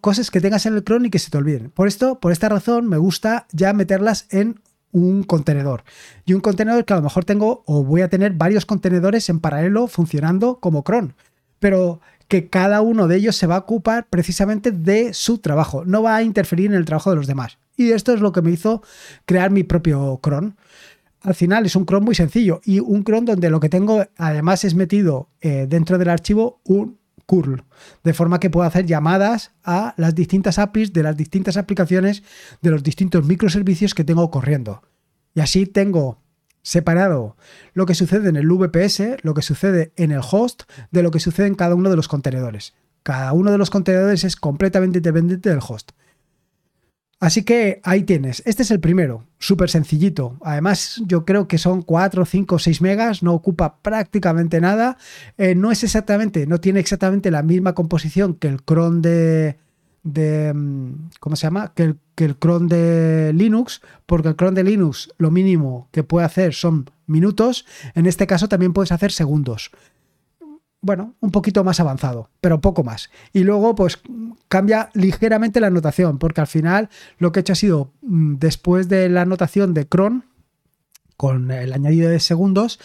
cosas 0.00 0.32
que 0.32 0.40
tengas 0.40 0.66
en 0.66 0.74
el 0.74 0.82
cron 0.82 1.06
y 1.06 1.10
que 1.10 1.20
se 1.20 1.30
te 1.30 1.38
olviden. 1.38 1.70
Por 1.70 1.86
esto, 1.86 2.18
por 2.18 2.32
esta 2.32 2.48
razón, 2.48 2.88
me 2.88 2.96
gusta 2.96 3.46
ya 3.52 3.72
meterlas 3.72 4.26
en 4.28 4.60
un 4.90 5.22
contenedor. 5.22 5.84
Y 6.24 6.34
un 6.34 6.40
contenedor 6.40 6.84
que 6.84 6.94
a 6.94 6.96
lo 6.96 7.02
mejor 7.02 7.24
tengo 7.24 7.62
o 7.64 7.84
voy 7.84 8.00
a 8.00 8.08
tener 8.08 8.32
varios 8.32 8.66
contenedores 8.66 9.28
en 9.28 9.38
paralelo 9.38 9.86
funcionando 9.86 10.58
como 10.58 10.82
cron. 10.82 11.14
Pero 11.60 12.00
que 12.26 12.48
cada 12.48 12.80
uno 12.80 13.06
de 13.06 13.18
ellos 13.18 13.36
se 13.36 13.46
va 13.46 13.54
a 13.54 13.58
ocupar 13.60 14.08
precisamente 14.10 14.72
de 14.72 15.14
su 15.14 15.38
trabajo, 15.38 15.84
no 15.84 16.02
va 16.02 16.16
a 16.16 16.24
interferir 16.24 16.72
en 16.72 16.76
el 16.76 16.86
trabajo 16.86 17.10
de 17.10 17.16
los 17.16 17.28
demás. 17.28 17.58
Y 17.76 17.92
esto 17.92 18.12
es 18.12 18.20
lo 18.20 18.32
que 18.32 18.42
me 18.42 18.50
hizo 18.50 18.82
crear 19.26 19.52
mi 19.52 19.62
propio 19.62 20.18
cron. 20.20 20.56
Al 21.20 21.36
final 21.36 21.66
es 21.66 21.76
un 21.76 21.84
cron 21.84 22.02
muy 22.02 22.16
sencillo 22.16 22.60
y 22.64 22.80
un 22.80 23.04
cron 23.04 23.26
donde 23.26 23.48
lo 23.48 23.60
que 23.60 23.68
tengo 23.68 24.04
además 24.16 24.64
es 24.64 24.74
metido 24.74 25.28
eh, 25.40 25.66
dentro 25.68 25.98
del 25.98 26.08
archivo 26.08 26.60
un 26.64 26.98
curl, 27.26 27.64
de 28.02 28.14
forma 28.14 28.40
que 28.40 28.50
puedo 28.50 28.66
hacer 28.66 28.86
llamadas 28.86 29.52
a 29.62 29.94
las 29.96 30.14
distintas 30.14 30.58
APIs 30.58 30.92
de 30.92 31.02
las 31.02 31.16
distintas 31.16 31.56
aplicaciones 31.56 32.22
de 32.62 32.70
los 32.70 32.82
distintos 32.82 33.24
microservicios 33.24 33.94
que 33.94 34.04
tengo 34.04 34.30
corriendo. 34.30 34.82
Y 35.34 35.40
así 35.40 35.66
tengo 35.66 36.22
separado 36.62 37.36
lo 37.74 37.86
que 37.86 37.94
sucede 37.94 38.28
en 38.28 38.36
el 38.36 38.48
VPS, 38.48 39.22
lo 39.22 39.34
que 39.34 39.42
sucede 39.42 39.92
en 39.96 40.10
el 40.10 40.20
host, 40.28 40.62
de 40.90 41.02
lo 41.02 41.10
que 41.10 41.20
sucede 41.20 41.46
en 41.46 41.54
cada 41.54 41.74
uno 41.74 41.90
de 41.90 41.96
los 41.96 42.08
contenedores. 42.08 42.74
Cada 43.02 43.32
uno 43.32 43.50
de 43.50 43.58
los 43.58 43.70
contenedores 43.70 44.24
es 44.24 44.36
completamente 44.36 44.98
independiente 44.98 45.50
del 45.50 45.60
host. 45.66 45.92
Así 47.20 47.42
que 47.42 47.80
ahí 47.84 48.02
tienes. 48.02 48.42
Este 48.44 48.62
es 48.62 48.70
el 48.70 48.80
primero, 48.80 49.26
súper 49.38 49.70
sencillito. 49.70 50.36
Además, 50.42 51.02
yo 51.06 51.24
creo 51.24 51.48
que 51.48 51.58
son 51.58 51.82
4, 51.82 52.24
5, 52.24 52.58
6 52.58 52.80
megas, 52.82 53.22
no 53.22 53.32
ocupa 53.32 53.78
prácticamente 53.80 54.60
nada. 54.60 54.98
Eh, 55.38 55.54
no 55.54 55.70
es 55.70 55.84
exactamente, 55.84 56.46
no 56.46 56.60
tiene 56.60 56.80
exactamente 56.80 57.30
la 57.30 57.42
misma 57.42 57.74
composición 57.74 58.34
que 58.34 58.48
el 58.48 58.62
cron 58.62 59.00
de. 59.00 59.56
mm, 60.04 60.90
¿Cómo 61.20 61.36
se 61.36 61.46
llama? 61.46 61.72
Que 61.74 61.94
el 62.16 62.36
cron 62.36 62.68
de 62.68 63.32
Linux, 63.34 63.80
porque 64.06 64.28
el 64.28 64.36
cron 64.36 64.54
de 64.54 64.64
Linux 64.64 65.10
lo 65.16 65.30
mínimo 65.30 65.88
que 65.92 66.02
puede 66.02 66.26
hacer 66.26 66.52
son 66.52 66.90
minutos. 67.06 67.64
En 67.94 68.06
este 68.06 68.26
caso 68.26 68.48
también 68.48 68.72
puedes 68.72 68.92
hacer 68.92 69.12
segundos 69.12 69.70
bueno, 70.84 71.14
un 71.20 71.30
poquito 71.30 71.64
más 71.64 71.80
avanzado, 71.80 72.28
pero 72.42 72.60
poco 72.60 72.84
más. 72.84 73.10
Y 73.32 73.42
luego, 73.42 73.74
pues 73.74 74.00
cambia 74.48 74.90
ligeramente 74.92 75.58
la 75.58 75.70
notación, 75.70 76.18
porque 76.18 76.42
al 76.42 76.46
final 76.46 76.90
lo 77.18 77.32
que 77.32 77.40
he 77.40 77.42
hecho 77.42 77.54
ha 77.54 77.56
sido, 77.56 77.90
mm, 78.02 78.34
después 78.34 78.88
de 78.90 79.08
la 79.08 79.24
notación 79.24 79.72
de 79.72 79.88
cron, 79.88 80.26
con 81.16 81.50
el 81.50 81.72
añadido 81.72 82.10
de 82.10 82.20
segundos, 82.20 82.78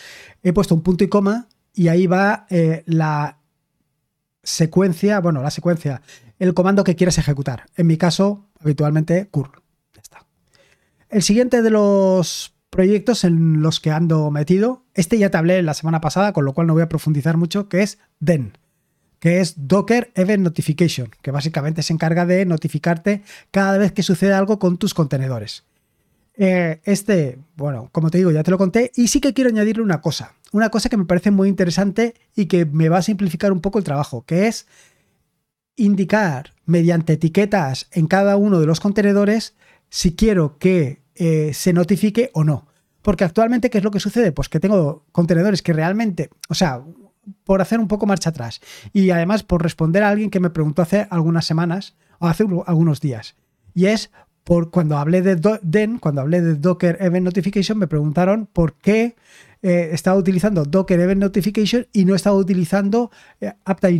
he 0.43 0.53
puesto 0.53 0.75
un 0.75 0.81
punto 0.81 1.03
y 1.03 1.09
coma 1.09 1.47
y 1.73 1.89
ahí 1.89 2.07
va 2.07 2.45
eh, 2.49 2.83
la 2.85 3.39
secuencia, 4.43 5.19
bueno, 5.19 5.41
la 5.41 5.51
secuencia, 5.51 6.01
el 6.39 6.53
comando 6.53 6.85
que 6.85 6.95
quieres 6.95 7.17
ejecutar. 7.17 7.65
En 7.75 7.87
mi 7.87 7.97
caso, 7.97 8.47
habitualmente, 8.61 9.27
curl. 9.27 9.51
Ya 9.93 10.01
está. 10.01 10.25
El 11.09 11.21
siguiente 11.21 11.61
de 11.61 11.69
los 11.69 12.55
proyectos 12.69 13.25
en 13.25 13.61
los 13.61 13.79
que 13.79 13.91
ando 13.91 14.31
metido. 14.31 14.85
Este 14.99 15.17
ya 15.17 15.31
te 15.31 15.37
hablé 15.37 15.63
la 15.63 15.73
semana 15.73 16.01
pasada, 16.01 16.33
con 16.33 16.43
lo 16.43 16.53
cual 16.53 16.67
no 16.67 16.73
voy 16.73 16.81
a 16.81 16.89
profundizar 16.89 17.37
mucho, 17.37 17.69
que 17.69 17.83
es 17.83 17.99
DEN, 18.19 18.57
que 19.19 19.39
es 19.39 19.53
Docker 19.55 20.11
Event 20.13 20.43
Notification, 20.43 21.09
que 21.21 21.31
básicamente 21.31 21.83
se 21.83 21.93
encarga 21.93 22.25
de 22.25 22.45
notificarte 22.45 23.21
cada 23.49 23.77
vez 23.77 23.93
que 23.93 24.03
sucede 24.03 24.33
algo 24.33 24.59
con 24.59 24.77
tus 24.77 24.93
contenedores. 24.93 25.63
Eh, 26.35 26.81
este, 26.83 27.39
bueno, 27.55 27.87
como 27.93 28.11
te 28.11 28.17
digo, 28.17 28.31
ya 28.31 28.43
te 28.43 28.51
lo 28.51 28.57
conté, 28.57 28.91
y 28.93 29.07
sí 29.07 29.21
que 29.21 29.33
quiero 29.33 29.49
añadirle 29.49 29.83
una 29.83 30.01
cosa, 30.01 30.33
una 30.51 30.67
cosa 30.67 30.89
que 30.89 30.97
me 30.97 31.05
parece 31.05 31.31
muy 31.31 31.47
interesante 31.47 32.15
y 32.35 32.47
que 32.47 32.65
me 32.65 32.89
va 32.89 32.97
a 32.97 33.01
simplificar 33.01 33.53
un 33.53 33.61
poco 33.61 33.79
el 33.79 33.85
trabajo, 33.85 34.25
que 34.25 34.47
es 34.47 34.67
indicar 35.77 36.55
mediante 36.65 37.13
etiquetas 37.13 37.87
en 37.93 38.07
cada 38.07 38.35
uno 38.35 38.59
de 38.59 38.65
los 38.65 38.81
contenedores 38.81 39.55
si 39.87 40.17
quiero 40.17 40.57
que 40.57 41.03
eh, 41.15 41.51
se 41.53 41.71
notifique 41.71 42.31
o 42.33 42.43
no. 42.43 42.68
Porque 43.01 43.23
actualmente, 43.23 43.69
¿qué 43.69 43.77
es 43.77 43.83
lo 43.83 43.91
que 43.91 43.99
sucede? 43.99 44.31
Pues 44.31 44.49
que 44.49 44.59
tengo 44.59 45.05
contenedores 45.11 45.61
que 45.61 45.73
realmente, 45.73 46.29
o 46.49 46.53
sea, 46.53 46.83
por 47.43 47.61
hacer 47.61 47.79
un 47.79 47.87
poco 47.87 48.05
marcha 48.05 48.31
atrás 48.31 48.59
y 48.91 49.09
además 49.11 49.43
por 49.43 49.61
responder 49.61 50.03
a 50.03 50.09
alguien 50.09 50.29
que 50.29 50.39
me 50.39 50.49
preguntó 50.49 50.81
hace 50.81 51.07
algunas 51.09 51.45
semanas 51.45 51.95
o 52.19 52.27
hace 52.27 52.45
algunos 52.65 53.01
días. 53.01 53.35
Y 53.73 53.85
es 53.85 54.11
por 54.43 54.71
cuando 54.71 54.97
hablé 54.97 55.21
de 55.21 55.35
DEN, 55.61 55.99
cuando 55.99 56.21
hablé 56.21 56.41
de 56.41 56.55
Docker 56.55 56.97
Event 57.01 57.25
Notification, 57.25 57.77
me 57.77 57.87
preguntaron 57.87 58.47
por 58.51 58.73
qué 58.73 59.15
eh, 59.61 59.89
estaba 59.91 60.17
utilizando 60.17 60.65
Docker 60.65 60.99
Event 60.99 61.21
Notification 61.21 61.87
y 61.93 62.05
no 62.05 62.15
estaba 62.15 62.35
utilizando 62.35 63.11
eh, 63.41 63.53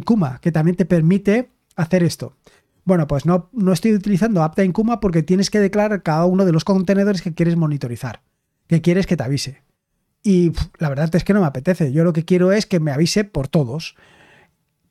Kuma, 0.03 0.39
que 0.41 0.51
también 0.51 0.75
te 0.75 0.85
permite 0.85 1.51
hacer 1.75 2.03
esto. 2.03 2.33
Bueno, 2.83 3.07
pues 3.07 3.25
no, 3.25 3.49
no 3.53 3.73
estoy 3.73 3.93
utilizando 3.93 4.43
Uptime 4.43 4.73
Kuma 4.73 4.99
porque 4.99 5.21
tienes 5.21 5.49
que 5.49 5.59
declarar 5.59 6.01
cada 6.01 6.25
uno 6.25 6.45
de 6.45 6.51
los 6.51 6.63
contenedores 6.63 7.21
que 7.21 7.33
quieres 7.33 7.55
monitorizar, 7.55 8.21
que 8.69 8.81
quieres 8.81 9.07
que 9.07 9.17
te 9.17 9.23
avise. 9.23 9.63
Y 10.23 10.53
la 10.77 10.89
verdad 10.89 11.13
es 11.15 11.23
que 11.23 11.33
no 11.33 11.41
me 11.41 11.47
apetece. 11.47 11.91
Yo 11.91 12.03
lo 12.03 12.13
que 12.13 12.23
quiero 12.23 12.51
es 12.51 12.65
que 12.65 12.79
me 12.79 12.91
avise 12.91 13.23
por 13.23 13.47
todos. 13.47 13.95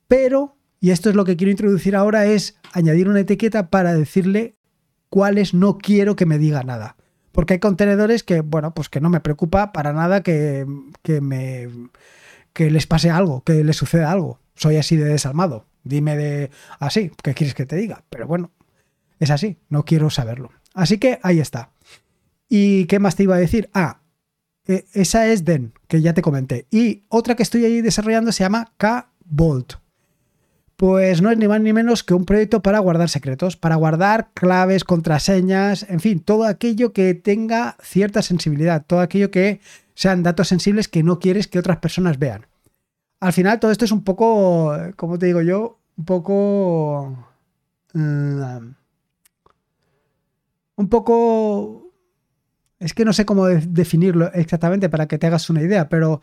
Pero, 0.09 0.57
y 0.81 0.91
esto 0.91 1.09
es 1.09 1.17
lo 1.17 1.25
que 1.25 1.37
quiero 1.37 1.53
introducir 1.53 1.95
ahora, 1.95 2.27
es 2.27 2.59
añadir 2.73 3.09
una 3.09 3.21
etiqueta 3.21 3.71
para 3.71 3.95
decirle 3.95 4.57
cuáles 5.09 5.55
no 5.55 5.79
quiero 5.79 6.17
que 6.17 6.27
me 6.27 6.39
diga 6.39 6.65
nada. 6.65 6.97
Porque 7.31 7.55
hay 7.55 7.61
contenedores 7.61 8.25
que, 8.25 8.41
bueno, 8.41 8.75
pues 8.75 8.89
que 8.89 9.01
no 9.01 9.11
me 9.11 9.21
preocupa 9.21 9.73
para 9.73 9.93
nada 9.93 10.23
que, 10.23 10.67
que 11.03 11.21
me 11.21 11.69
que 12.53 12.73
les 12.73 12.89
pase 12.89 13.11
algo, 13.11 13.45
que 13.45 13.63
les 13.63 13.77
suceda 13.77 14.11
algo. 14.11 14.41
Soy 14.57 14.77
así 14.77 14.97
de 14.97 15.05
desalmado. 15.05 15.67
Dime 15.85 16.17
de 16.17 16.51
así, 16.81 17.13
¿qué 17.23 17.33
quieres 17.33 17.55
que 17.55 17.67
te 17.67 17.77
diga? 17.77 18.03
Pero 18.11 18.27
bueno, 18.27 18.51
es 19.21 19.31
así, 19.31 19.59
no 19.69 19.85
quiero 19.85 20.11
saberlo. 20.11 20.51
Así 20.75 20.99
que 20.99 21.21
ahí 21.23 21.39
está. 21.39 21.71
¿Y 22.49 22.87
qué 22.87 22.99
más 22.99 23.17
te 23.17 23.25
iba 23.25 23.37
a 23.37 23.39
decir? 23.39 23.69
Ah, 23.75 24.01
e, 24.67 24.87
esa 24.93 25.27
es 25.27 25.45
Den, 25.45 25.73
que 25.89 26.01
ya 26.01 26.15
te 26.15 26.23
comenté. 26.23 26.67
Y 26.71 27.05
otra 27.09 27.35
que 27.35 27.43
estoy 27.43 27.65
ahí 27.65 27.81
desarrollando 27.81 28.33
se 28.33 28.45
llama 28.45 28.73
K-Bolt. 28.77 29.75
Pues 30.77 31.21
no 31.23 31.31
es 31.31 31.39
ni 31.39 31.49
más 31.49 31.61
ni 31.61 31.73
menos 31.73 32.05
que 32.05 32.15
un 32.15 32.25
proyecto 32.25 32.63
para 32.63 32.79
guardar 32.79 33.09
secretos, 33.09 33.57
para 33.57 33.75
guardar 33.75 34.31
claves, 34.33 34.85
contraseñas, 34.85 35.85
en 35.89 35.99
fin, 35.99 36.21
todo 36.21 36.45
aquello 36.45 36.93
que 36.93 37.15
tenga 37.15 37.77
cierta 37.83 38.23
sensibilidad, 38.23 38.85
todo 38.87 39.01
aquello 39.01 39.33
que 39.33 39.61
sean 39.95 40.23
datos 40.23 40.47
sensibles 40.47 40.87
que 40.87 41.03
no 41.03 41.19
quieres 41.19 41.49
que 41.49 41.59
otras 41.59 41.79
personas 41.79 42.21
vean. 42.21 42.47
Al 43.19 43.33
final 43.33 43.59
todo 43.59 43.73
esto 43.73 43.85
es 43.85 43.91
un 43.91 44.05
poco, 44.05 44.73
como 44.95 45.19
te 45.19 45.27
digo 45.27 45.43
yo, 45.43 45.81
un 45.97 46.05
poco... 46.05 47.27
Mm, 47.95 48.75
un 50.77 50.89
poco... 50.89 51.88
Es 52.79 52.95
que 52.95 53.05
no 53.05 53.13
sé 53.13 53.25
cómo 53.25 53.47
definirlo 53.47 54.33
exactamente 54.33 54.89
para 54.89 55.09
que 55.09 55.19
te 55.19 55.27
hagas 55.27 55.51
una 55.51 55.63
idea, 55.63 55.89
pero 55.89 56.23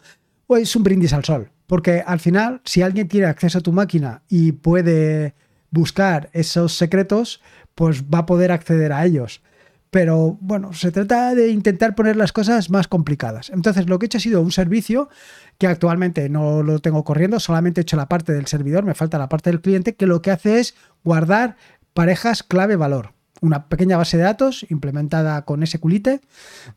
es 0.50 0.76
un 0.76 0.84
brindis 0.84 1.14
al 1.14 1.26
sol. 1.26 1.52
Porque 1.68 2.04
al 2.06 2.20
final, 2.20 2.62
si 2.64 2.82
alguien 2.82 3.08
tiene 3.08 3.28
acceso 3.28 3.58
a 3.58 3.62
tu 3.62 3.72
máquina 3.72 4.24
y 4.30 4.54
puede 4.54 5.34
buscar 5.72 6.30
esos 6.32 6.78
secretos, 6.78 7.42
pues 7.74 8.04
va 8.04 8.20
a 8.20 8.26
poder 8.26 8.52
acceder 8.52 8.94
a 8.94 9.06
ellos. 9.06 9.42
Pero 9.90 10.38
bueno, 10.42 10.74
se 10.74 10.92
trata 10.92 11.36
de 11.36 11.50
intentar 11.50 11.96
poner 11.96 12.16
las 12.16 12.32
cosas 12.32 12.70
más 12.70 12.88
complicadas. 12.88 13.50
Entonces, 13.50 13.88
lo 13.88 13.98
que 13.98 14.06
he 14.06 14.08
hecho 14.08 14.18
ha 14.18 14.22
sido 14.22 14.42
un 14.42 14.52
servicio 14.52 15.10
que 15.58 15.68
actualmente 15.68 16.28
no 16.30 16.64
lo 16.64 16.80
tengo 16.80 17.04
corriendo, 17.04 17.40
solamente 17.40 17.82
he 17.82 17.84
hecho 17.84 17.96
la 17.96 18.10
parte 18.10 18.34
del 18.34 18.48
servidor, 18.48 18.84
me 18.84 18.94
falta 18.94 19.18
la 19.18 19.30
parte 19.30 19.50
del 19.50 19.62
cliente, 19.62 19.96
que 19.96 20.06
lo 20.06 20.22
que 20.22 20.32
hace 20.32 20.60
es 20.60 20.76
guardar 21.04 21.56
parejas 21.94 22.44
clave-valor. 22.44 23.14
Una 23.42 23.68
pequeña 23.68 23.98
base 23.98 24.18
de 24.18 24.24
datos 24.24 24.66
implementada 24.70 25.44
con 25.44 25.66
SQLite, 25.66 26.22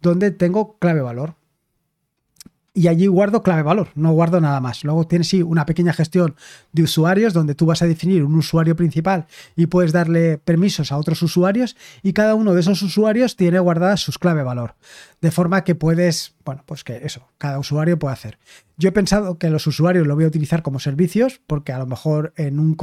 donde 0.01 0.31
tengo 0.31 0.79
clave-valor 0.79 1.35
y 2.79 2.87
allí 2.87 3.09
guardo 3.09 3.43
clave 3.43 3.63
valor, 3.63 3.89
no 3.97 4.13
guardo 4.13 4.41
nada 4.41 4.61
más. 4.61 4.85
Luego 4.85 5.05
tienes 5.05 5.27
sí 5.27 5.43
una 5.43 5.67
pequeña 5.67 5.93
gestión 5.93 6.37
de 6.73 6.85
usuarios 6.85 7.33
donde 7.33 7.57
tú 7.57 7.67
vas 7.67 7.83
a 7.83 7.87
definir 7.87 8.23
un 8.23 8.37
usuario 8.37 8.77
principal 8.77 9.27
y 9.57 9.67
puedes 9.67 9.91
darle 9.93 10.39
permisos 10.39 10.93
a 10.93 10.97
otros 10.97 11.21
usuarios 11.23 11.77
y 12.05 12.13
cada 12.13 12.37
uno 12.37 12.55
de 12.55 12.61
esos 12.61 12.81
usuarios 12.83 13.35
tiene 13.35 13.59
guardadas 13.59 14.01
sus 14.01 14.17
clave 14.17 14.45
valor. 14.45 14.77
De 15.21 15.33
forma 15.33 15.65
que 15.65 15.75
puedes, 15.75 16.37
bueno, 16.45 16.63
pues 16.65 16.85
que 16.85 17.01
eso, 17.05 17.29
cada 17.39 17.59
usuario 17.59 17.99
puede 17.99 18.13
hacer. 18.13 18.39
Yo 18.77 18.91
he 18.91 18.93
pensado 18.93 19.37
que 19.37 19.51
los 19.51 19.67
usuarios 19.67 20.07
lo 20.07 20.15
voy 20.15 20.25
a 20.25 20.29
utilizar 20.29 20.63
como 20.63 20.79
servicios 20.79 21.41
porque 21.47 21.73
a 21.73 21.79
lo 21.79 21.87
mejor 21.87 22.33
en 22.37 22.61
un, 22.61 22.77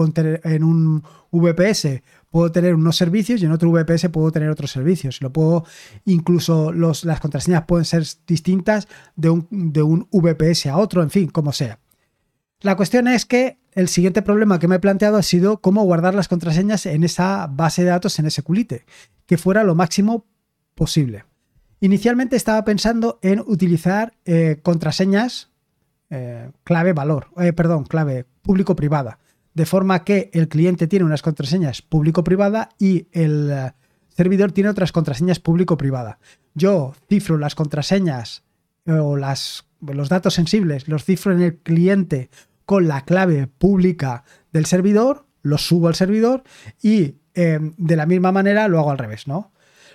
en 0.43 0.63
un 0.63 1.03
VPS 1.31 2.01
puedo 2.29 2.51
tener 2.51 2.75
unos 2.75 2.97
servicios 2.97 3.41
y 3.41 3.45
en 3.45 3.53
otro 3.53 3.71
VPS 3.71 4.09
puedo 4.09 4.31
tener 4.31 4.49
otros 4.49 4.71
servicios. 4.71 5.21
Lo 5.21 5.31
puedo, 5.31 5.65
incluso 6.03 6.73
los, 6.73 7.05
las 7.05 7.21
contraseñas 7.21 7.63
pueden 7.63 7.85
ser 7.85 8.03
distintas 8.27 8.89
de 9.15 9.29
un, 9.29 9.47
de 9.49 9.81
un 9.81 10.09
VPS 10.11 10.65
a 10.65 10.77
otro, 10.77 11.01
en 11.01 11.09
fin, 11.09 11.29
como 11.29 11.53
sea. 11.53 11.79
La 12.59 12.75
cuestión 12.75 13.07
es 13.07 13.25
que 13.25 13.59
el 13.71 13.87
siguiente 13.87 14.21
problema 14.21 14.59
que 14.59 14.67
me 14.67 14.75
he 14.75 14.79
planteado 14.79 15.17
ha 15.17 15.23
sido 15.23 15.61
cómo 15.61 15.83
guardar 15.83 16.15
las 16.15 16.27
contraseñas 16.27 16.85
en 16.85 17.03
esa 17.03 17.47
base 17.47 17.83
de 17.83 17.91
datos 17.91 18.17
en 18.19 18.29
SQLite, 18.29 18.85
que 19.25 19.37
fuera 19.37 19.63
lo 19.63 19.75
máximo 19.75 20.25
posible. 20.73 21.25
Inicialmente 21.79 22.35
estaba 22.35 22.63
pensando 22.63 23.19
en 23.21 23.41
utilizar 23.41 24.13
eh, 24.25 24.59
contraseñas 24.63 25.51
eh, 26.09 26.51
clave 26.63 26.93
valor, 26.93 27.27
eh, 27.37 27.51
perdón, 27.51 27.83
clave 27.83 28.25
público-privada 28.41 29.19
de 29.55 29.65
forma 29.65 30.03
que 30.03 30.29
el 30.33 30.49
cliente 30.49 30.85
tiene 30.85 31.05
unas 31.05 31.21
contraseñas 31.21 31.81
público-privada 31.81 32.69
y 32.77 33.07
el 33.11 33.49
eh, 33.51 33.71
servidor 34.09 34.51
tiene 34.51 34.69
otras 34.69 34.91
contraseñas 34.91 35.39
público-privada. 35.39 36.19
Yo 36.53 36.93
cifro 37.09 37.37
las 37.37 37.55
contraseñas 37.55 38.43
eh, 38.85 38.91
o 38.91 39.15
las, 39.15 39.65
los 39.81 40.09
datos 40.09 40.35
sensibles, 40.35 40.87
los 40.87 41.05
cifro 41.05 41.31
en 41.31 41.41
el 41.41 41.57
cliente 41.57 42.29
con 42.65 42.87
la 42.87 43.05
clave 43.05 43.47
pública 43.47 44.25
del 44.51 44.65
servidor, 44.65 45.25
los 45.41 45.65
subo 45.65 45.87
al 45.87 45.95
servidor 45.95 46.43
y 46.81 47.15
de 47.35 47.95
la 47.97 48.05
misma 48.05 48.31
manera 48.31 48.69
lo 48.69 48.79
hago 48.79 48.91
al 48.91 48.97
revés, 48.97 49.27
¿no? 49.27 49.51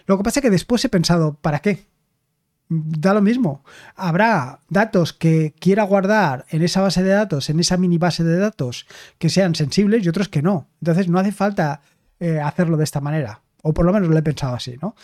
Lo 0.06 0.16
que 0.16 0.24
pasa 0.24 0.40
es 0.40 0.42
que 0.42 0.50
después 0.50 0.84
he 0.84 0.88
pensado, 0.88 1.34
¿para 1.34 1.60
qué? 1.60 1.86
da 2.70 3.12
lo 3.12 3.20
mismo. 3.20 3.64
Habrá 3.96 4.60
datos 4.68 5.12
que 5.12 5.52
quiera 5.58 5.82
guardar 5.82 6.46
en 6.50 6.62
esa 6.62 6.80
base 6.80 7.02
de 7.02 7.10
datos, 7.10 7.50
en 7.50 7.58
esa 7.58 7.76
mini 7.76 7.98
base 7.98 8.22
de 8.24 8.38
datos, 8.38 8.86
que 9.18 9.28
sean 9.28 9.54
sensibles 9.54 10.04
y 10.04 10.08
otros 10.08 10.28
que 10.28 10.40
no. 10.40 10.68
Entonces 10.80 11.08
no 11.08 11.18
hace 11.18 11.32
falta 11.32 11.82
eh, 12.20 12.40
hacerlo 12.40 12.76
de 12.76 12.84
esta 12.84 13.00
manera. 13.00 13.40
O 13.62 13.74
por 13.74 13.84
lo 13.84 13.92
menos 13.92 14.08
lo 14.08 14.16
he 14.16 14.22
pensado 14.22 14.54
así, 14.54 14.76
¿no? 14.80 14.94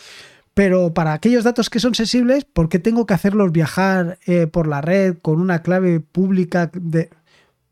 Pero 0.53 0.93
para 0.93 1.13
aquellos 1.13 1.43
datos 1.43 1.69
que 1.69 1.79
son 1.79 1.93
sensibles, 1.93 2.45
¿por 2.45 2.69
qué 2.69 2.79
tengo 2.79 3.05
que 3.05 3.13
hacerlos 3.13 3.51
viajar 3.51 4.17
eh, 4.25 4.47
por 4.47 4.65
la 4.65 4.81
red 4.81 5.17
con 5.21 5.39
una 5.39 5.61
clave 5.61 5.99
pública 5.99 6.71
de... 6.73 7.09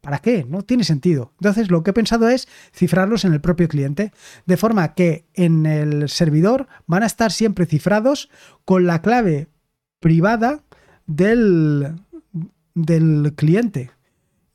¿Para 0.05 0.19
qué? 0.19 0.45
No 0.47 0.61
tiene 0.61 0.83
sentido. 0.83 1.31
Entonces 1.39 1.71
lo 1.71 1.81
que 1.81 1.89
he 1.89 1.93
pensado 1.93 2.29
es 2.29 2.47
cifrarlos 2.71 3.25
en 3.25 3.33
el 3.33 3.41
propio 3.41 3.67
cliente, 3.67 4.11
de 4.45 4.55
forma 4.55 4.93
que 4.93 5.25
en 5.33 5.65
el 5.65 6.09
servidor 6.09 6.67
van 6.85 7.01
a 7.01 7.07
estar 7.07 7.31
siempre 7.31 7.65
cifrados 7.65 8.29
con 8.65 8.85
la 8.85 9.01
clave 9.01 9.47
privada 9.99 10.61
del, 11.07 11.95
del 12.75 13.33
cliente. 13.35 13.89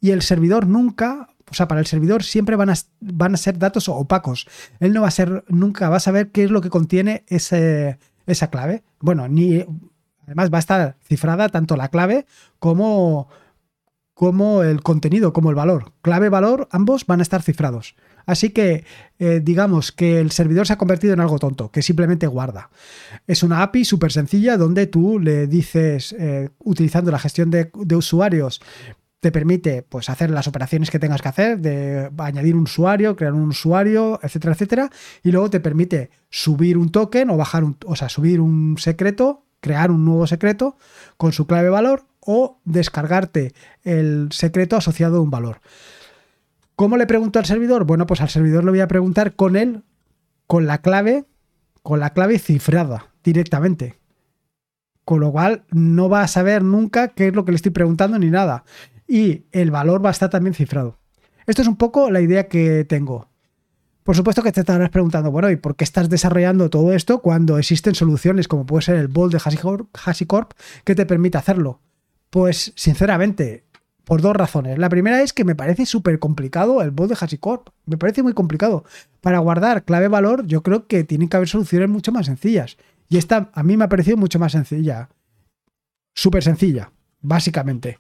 Y 0.01 0.13
el 0.13 0.23
servidor 0.23 0.69
nunca, 0.69 1.31
o 1.51 1.55
sea, 1.55 1.67
para 1.67 1.81
el 1.81 1.87
servidor 1.89 2.23
siempre 2.23 2.55
van 2.55 2.71
a, 2.71 2.75
van 3.01 3.35
a 3.35 3.37
ser 3.37 3.59
datos 3.59 3.89
opacos. 3.89 4.47
Él 4.79 4.93
no 4.93 5.03
va 5.03 5.09
a 5.09 5.11
ser, 5.11 5.43
nunca 5.49 5.89
va 5.89 5.97
a 5.97 6.01
saber 6.01 6.31
qué 6.31 6.45
es 6.45 6.53
lo 6.53 6.61
que 6.61 6.71
contiene 6.71 7.25
esa 7.27 8.51
clave. 8.53 8.85
Bueno, 9.01 9.27
ni 9.27 9.67
además 10.27 10.53
va 10.53 10.59
a 10.59 10.61
estar 10.61 10.97
cifrada 11.03 11.49
tanto 11.49 11.75
la 11.75 11.89
clave 11.89 12.25
como, 12.61 13.29
como 14.21 14.63
el 14.63 14.83
contenido, 14.83 15.33
como 15.33 15.49
el 15.49 15.57
valor. 15.57 15.95
Clave, 16.03 16.29
valor, 16.29 16.69
ambos 16.73 17.07
van 17.07 17.21
a 17.21 17.23
estar 17.23 17.41
cifrados. 17.41 17.95
Así 18.27 18.51
que 18.51 18.85
eh, 19.19 19.41
digamos 19.43 19.93
que 19.93 20.21
el 20.21 20.31
servidor 20.31 20.67
se 20.67 20.75
ha 20.75 20.77
convertido 20.77 21.15
en 21.15 21.21
algo 21.21 21.39
tonto, 21.39 21.71
que 21.71 21.81
simplemente 21.81 22.27
guarda. 22.27 22.69
Es 23.27 23.43
una 23.43 23.63
API 23.63 23.87
súper 23.87 24.13
sencilla 24.13 24.59
donde 24.59 24.87
tú 24.87 25.19
le 25.19 25.47
dices, 25.47 26.15
eh, 26.19 26.51
utilizando 26.59 27.11
la 27.11 27.19
gestión 27.19 27.51
de, 27.51 27.71
usuarios, 27.97 28.61
te 29.21 29.33
permite 29.33 29.85
pues, 29.85 30.11
hacer 30.11 30.31
las 30.31 30.47
operaciones 30.47 30.91
que 30.91 30.99
tengas 30.99 31.23
que 31.23 31.29
hacer, 31.29 31.59
de 31.59 32.11
añadir 32.19 32.57
un 32.57 32.65
usuario, 32.65 33.17
crear 33.17 33.33
un 33.33 33.49
usuario, 33.49 34.21
etcétera, 34.23 34.53
etcétera, 34.53 34.91
y 35.23 35.31
luego 35.31 35.49
te 35.49 35.61
permite 35.61 36.11
subir 36.29 36.77
un 36.77 36.91
token 36.91 37.31
o 37.31 37.39
bajar 37.39 37.65
un, 37.65 37.79
o 37.87 37.97
sea, 37.97 38.11
subir 38.11 38.43
un 38.43 38.77
secreto, 38.77 39.47
crear 39.63 39.91
un 39.91 40.05
nuevo 40.05 40.27
secreto 40.27 40.77
con 41.17 41.33
su 41.33 41.47
clave 41.47 41.71
valor 41.71 42.10
o 42.31 42.61
descargarte 42.65 43.53
el 43.83 44.29
secreto 44.31 44.77
asociado 44.77 45.19
a 45.19 45.21
un 45.21 45.31
valor. 45.31 45.61
¿Cómo 46.77 46.97
le 46.97 47.07
pregunto 47.07 47.41
al 47.41 47.45
servidor? 47.45 47.85
Bueno, 47.85 48.07
pues 48.07 48.21
al 48.21 48.29
servidor 48.29 48.65
le 48.65 48.71
voy 48.71 48.81
a 48.81 48.89
preguntar 48.89 49.35
con 49.35 49.57
él, 49.57 49.83
con 50.47 50.67
la 50.67 50.79
clave, 50.79 51.25
con 51.83 51.99
la 51.99 52.11
clave 52.11 52.39
cifrada 52.39 53.09
directamente. 53.25 53.99
Con 55.05 55.19
lo 55.21 55.33
cual 55.33 55.65
no 55.73 56.09
va 56.09 56.23
a 56.23 56.29
saber 56.29 56.63
nunca 56.63 57.09
qué 57.09 57.29
es 57.29 57.35
lo 57.35 57.45
que 57.45 57.53
le 57.53 57.57
estoy 57.57 57.73
preguntando 57.73 58.19
ni 58.19 58.31
nada. 58.31 58.65
Y 59.09 59.47
el 59.51 59.73
valor 59.73 60.05
va 60.05 60.11
a 60.11 60.13
estar 60.13 60.31
también 60.31 60.55
cifrado. 60.55 60.99
Esto 61.47 61.63
es 61.63 61.69
un 61.69 61.77
poco 61.77 62.11
la 62.11 62.21
idea 62.21 62.47
que 62.47 62.85
tengo. 62.85 63.29
Por 64.05 64.17
supuesto 64.17 64.43
que 64.43 64.53
te 64.53 64.61
estarás 64.61 64.91
preguntando, 64.91 65.31
bueno, 65.31 65.51
¿y 65.51 65.57
por 65.57 65.77
qué 65.77 65.85
estás 65.85 66.09
desarrollando 66.09 66.71
todo 66.71 66.93
esto 66.93 67.21
cuando 67.21 67.59
existen 67.59 67.95
soluciones 67.95 68.49
como 68.49 68.67
puede 68.67 68.83
ser 68.83 68.97
el 68.97 69.09
Bolt 69.09 69.33
de 69.33 69.41
HashiCorp 69.95 70.53
que 70.85 70.95
te 70.95 71.07
permite 71.07 71.39
hacerlo? 71.39 71.81
Pues 72.31 72.73
sinceramente, 72.77 73.65
por 74.11 74.23
dos 74.23 74.35
razones. 74.35 74.77
La 74.77 74.89
primera 74.89 75.23
es 75.23 75.33
que 75.33 75.45
me 75.45 75.55
parece 75.55 75.87
súper 75.87 76.19
complicado 76.19 76.83
el 76.83 76.91
bot 76.91 77.09
de 77.09 77.15
HashiCorp. 77.15 77.69
Me 77.87 77.97
parece 77.97 78.25
muy 78.25 78.33
complicado. 78.33 78.85
Para 79.21 79.39
guardar 79.39 79.85
clave 79.85 80.09
valor, 80.09 80.47
yo 80.47 80.65
creo 80.65 80.89
que 80.89 81.05
tienen 81.05 81.29
que 81.29 81.37
haber 81.37 81.49
soluciones 81.49 81.89
mucho 81.89 82.11
más 82.11 82.27
sencillas. 82.27 82.77
Y 83.09 83.19
esta 83.19 83.51
a 83.55 83.63
mí 83.63 83.77
me 83.77 83.85
ha 83.85 83.89
parecido 83.89 84.17
mucho 84.17 84.41
más 84.41 84.51
sencilla. 84.51 85.11
Súper 86.13 86.43
sencilla, 86.43 86.91
básicamente. 87.21 87.99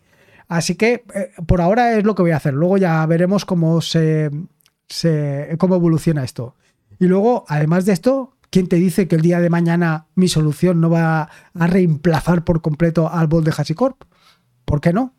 Así 0.49 0.75
que 0.75 1.05
eh, 1.15 1.31
por 1.47 1.61
ahora 1.61 1.97
es 1.97 2.05
lo 2.05 2.17
que 2.17 2.23
voy 2.23 2.33
a 2.33 2.39
hacer. 2.39 2.55
Luego 2.55 2.77
ya 2.77 3.07
veremos 3.07 3.45
cómo 3.45 3.81
se, 3.81 4.31
cómo 5.59 5.77
evoluciona 5.77 6.25
esto. 6.25 6.57
Y 6.99 7.07
luego, 7.07 7.45
además 7.47 7.87
de 7.87 7.93
esto, 7.93 8.37
¿quién 8.51 8.67
te 8.67 8.77
dice 8.77 9.07
que 9.07 9.15
el 9.15 9.23
día 9.23 9.39
de 9.39 9.49
mañana 9.49 10.09
mi 10.17 10.27
solución 10.27 10.81
no 10.81 10.91
va 10.91 11.31
a 11.55 11.67
reemplazar 11.69 12.45
por 12.45 12.63
completo 12.63 13.09
al 13.09 13.29
bot 13.29 13.45
de 13.45 13.53
HashiCorp? 13.53 14.10
¿Por 14.71 14.81
qué 14.81 14.93
no? 14.93 15.17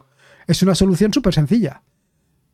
Es 0.48 0.64
una 0.64 0.76
solución 0.76 1.12
súper 1.12 1.34
sencilla. 1.34 1.84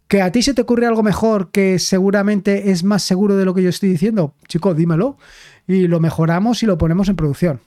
¿Que 0.08 0.24
a 0.24 0.32
ti 0.32 0.42
se 0.42 0.56
te 0.56 0.64
ocurre 0.64 0.88
algo 0.88 1.04
mejor 1.04 1.52
que 1.52 1.78
seguramente 1.78 2.72
es 2.72 2.84
más 2.84 3.04
seguro 3.04 3.36
de 3.36 3.46
lo 3.46 3.54
que 3.54 3.62
yo 3.62 3.70
estoy 3.70 3.90
diciendo? 3.90 4.34
Chico, 4.48 4.74
dímelo. 4.74 5.20
Y 5.68 5.88
lo 5.88 6.00
mejoramos 6.00 6.64
y 6.64 6.66
lo 6.66 6.80
ponemos 6.80 7.08
en 7.08 7.16
producción. 7.16 7.62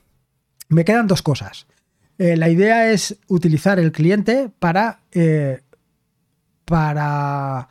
Me 0.69 0.85
quedan 0.85 1.07
dos 1.07 1.23
cosas. 1.23 1.69
Eh, 2.19 2.37
la 2.37 2.49
idea 2.49 2.91
es 2.91 3.21
utilizar 3.29 3.79
el 3.79 3.93
cliente 3.93 4.51
para 4.59 5.03
eh, 5.13 5.61
para 6.65 7.69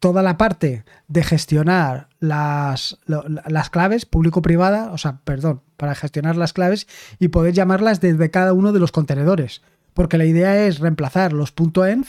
toda 0.00 0.22
la 0.22 0.36
parte 0.36 0.84
de 1.08 1.24
gestionar 1.24 2.10
las, 2.18 2.98
las 3.06 3.70
claves 3.70 4.04
público-privada, 4.04 4.92
o 4.92 4.98
sea, 4.98 5.20
perdón, 5.24 5.62
para 5.78 5.94
gestionar 5.94 6.36
las 6.36 6.52
claves 6.52 6.86
y 7.18 7.28
poder 7.28 7.54
llamarlas 7.54 8.02
desde 8.02 8.30
cada 8.30 8.52
uno 8.52 8.72
de 8.72 8.80
los 8.80 8.92
contenedores. 8.92 9.62
Porque 9.94 10.18
la 10.18 10.24
idea 10.24 10.66
es 10.66 10.80
reemplazar 10.80 11.32
los 11.32 11.54
.env, 11.56 12.06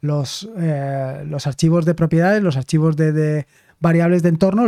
los, 0.00 0.48
eh, 0.58 1.24
los 1.26 1.46
archivos 1.46 1.84
de 1.84 1.94
propiedades, 1.94 2.42
los 2.42 2.56
archivos 2.56 2.96
de, 2.96 3.46
variables 3.78 4.22
de 4.22 4.28
entorno, 4.28 4.66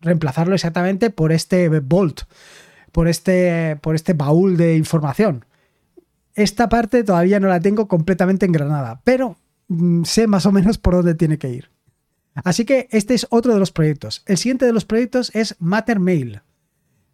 reemplazarlo 0.00 0.54
exactamente 0.54 1.10
por 1.10 1.32
este 1.32 1.68
Vault, 1.68 2.22
por 2.92 3.08
este, 3.08 3.76
por 3.80 3.94
este 3.94 4.12
baúl 4.12 4.56
de 4.56 4.76
información. 4.76 5.44
Esta 6.34 6.68
parte 6.68 7.02
todavía 7.02 7.40
no 7.40 7.48
la 7.48 7.60
tengo 7.60 7.88
completamente 7.88 8.46
engranada, 8.46 9.00
pero 9.04 9.36
mm, 9.68 10.04
sé 10.04 10.26
más 10.26 10.46
o 10.46 10.52
menos 10.52 10.78
por 10.78 10.94
dónde 10.94 11.14
tiene 11.14 11.38
que 11.38 11.48
ir. 11.48 11.70
Así 12.44 12.66
que 12.66 12.88
este 12.90 13.14
es 13.14 13.26
otro 13.30 13.54
de 13.54 13.58
los 13.58 13.72
proyectos. 13.72 14.22
El 14.26 14.36
siguiente 14.36 14.66
de 14.66 14.72
los 14.72 14.84
proyectos 14.84 15.34
es 15.34 15.56
Mattermail. 15.58 16.42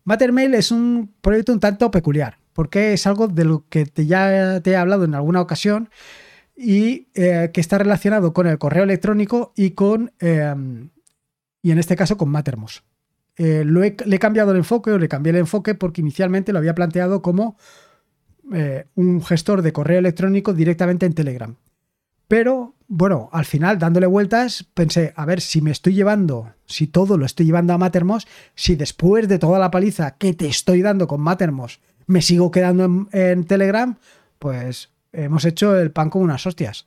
Mattermail 0.04 0.54
es 0.54 0.72
un 0.72 1.14
proyecto 1.20 1.52
un 1.52 1.60
tanto 1.60 1.90
peculiar, 1.92 2.38
porque 2.52 2.92
es 2.92 3.06
algo 3.06 3.28
de 3.28 3.44
lo 3.44 3.66
que 3.68 3.86
te, 3.86 4.06
ya 4.06 4.60
te 4.60 4.70
he 4.72 4.76
hablado 4.76 5.04
en 5.04 5.14
alguna 5.14 5.40
ocasión 5.40 5.90
y 6.56 7.08
eh, 7.14 7.50
que 7.52 7.60
está 7.60 7.78
relacionado 7.78 8.32
con 8.32 8.46
el 8.46 8.58
correo 8.58 8.84
electrónico 8.84 9.52
y 9.56 9.70
con, 9.70 10.12
em, 10.20 10.90
y 11.62 11.70
en 11.70 11.78
este 11.78 11.96
caso 11.96 12.16
con 12.16 12.28
Mattermost. 12.28 12.84
Eh, 13.36 13.64
le 13.64 13.96
he 14.14 14.18
cambiado 14.18 14.52
el 14.52 14.58
enfoque 14.58 14.90
o 14.90 14.98
le 14.98 15.08
cambié 15.08 15.30
el 15.30 15.38
enfoque 15.38 15.74
porque 15.74 16.02
inicialmente 16.02 16.52
lo 16.52 16.58
había 16.58 16.74
planteado 16.74 17.22
como 17.22 17.56
eh, 18.52 18.86
un 18.94 19.22
gestor 19.22 19.62
de 19.62 19.72
correo 19.72 19.98
electrónico 19.98 20.52
directamente 20.52 21.06
en 21.06 21.14
Telegram. 21.14 21.56
Pero 22.28 22.74
bueno, 22.88 23.30
al 23.32 23.44
final, 23.44 23.78
dándole 23.78 24.06
vueltas, 24.06 24.64
pensé, 24.74 25.12
a 25.16 25.24
ver, 25.24 25.40
si 25.40 25.62
me 25.62 25.70
estoy 25.70 25.94
llevando, 25.94 26.52
si 26.66 26.86
todo 26.86 27.16
lo 27.16 27.24
estoy 27.24 27.46
llevando 27.46 27.72
a 27.72 27.78
Mattermost, 27.78 28.28
si 28.54 28.76
después 28.76 29.28
de 29.28 29.38
toda 29.38 29.58
la 29.58 29.70
paliza 29.70 30.16
que 30.16 30.34
te 30.34 30.46
estoy 30.46 30.82
dando 30.82 31.06
con 31.06 31.20
Mattermost 31.20 31.80
me 32.12 32.22
sigo 32.22 32.50
quedando 32.50 33.08
en, 33.12 33.44
Telegram, 33.44 33.96
pues 34.38 34.90
hemos 35.12 35.44
hecho 35.44 35.76
el 35.78 35.90
pan 35.90 36.10
con 36.10 36.22
unas 36.22 36.46
hostias. 36.46 36.86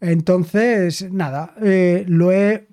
Entonces, 0.00 1.10
nada, 1.10 1.54
eh, 1.62 2.04
lo 2.08 2.32
he 2.32 2.68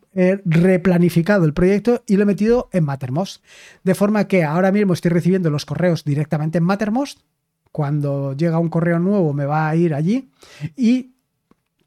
replanificado 0.46 1.46
el 1.46 1.54
proyecto 1.54 2.04
y 2.06 2.18
lo 2.18 2.24
he 2.24 2.26
metido 2.26 2.70
en 2.74 2.84
Mattermost. 2.84 3.44
De 3.84 3.96
forma 3.96 4.28
que 4.28 4.44
ahora 4.44 4.72
mismo 4.72 4.94
estoy 4.94 5.12
recibiendo 5.12 5.50
los 5.50 5.66
correos 5.66 6.04
directamente 6.04 6.58
en 6.58 6.64
Mattermost 6.64 7.20
cuando 7.72 8.34
llega 8.34 8.60
un 8.60 8.70
correo 8.70 9.00
nuevo 9.00 9.34
me 9.34 9.46
va 9.46 9.70
a 9.70 9.76
ir 9.76 9.94
allí 9.94 10.32
y 10.76 11.14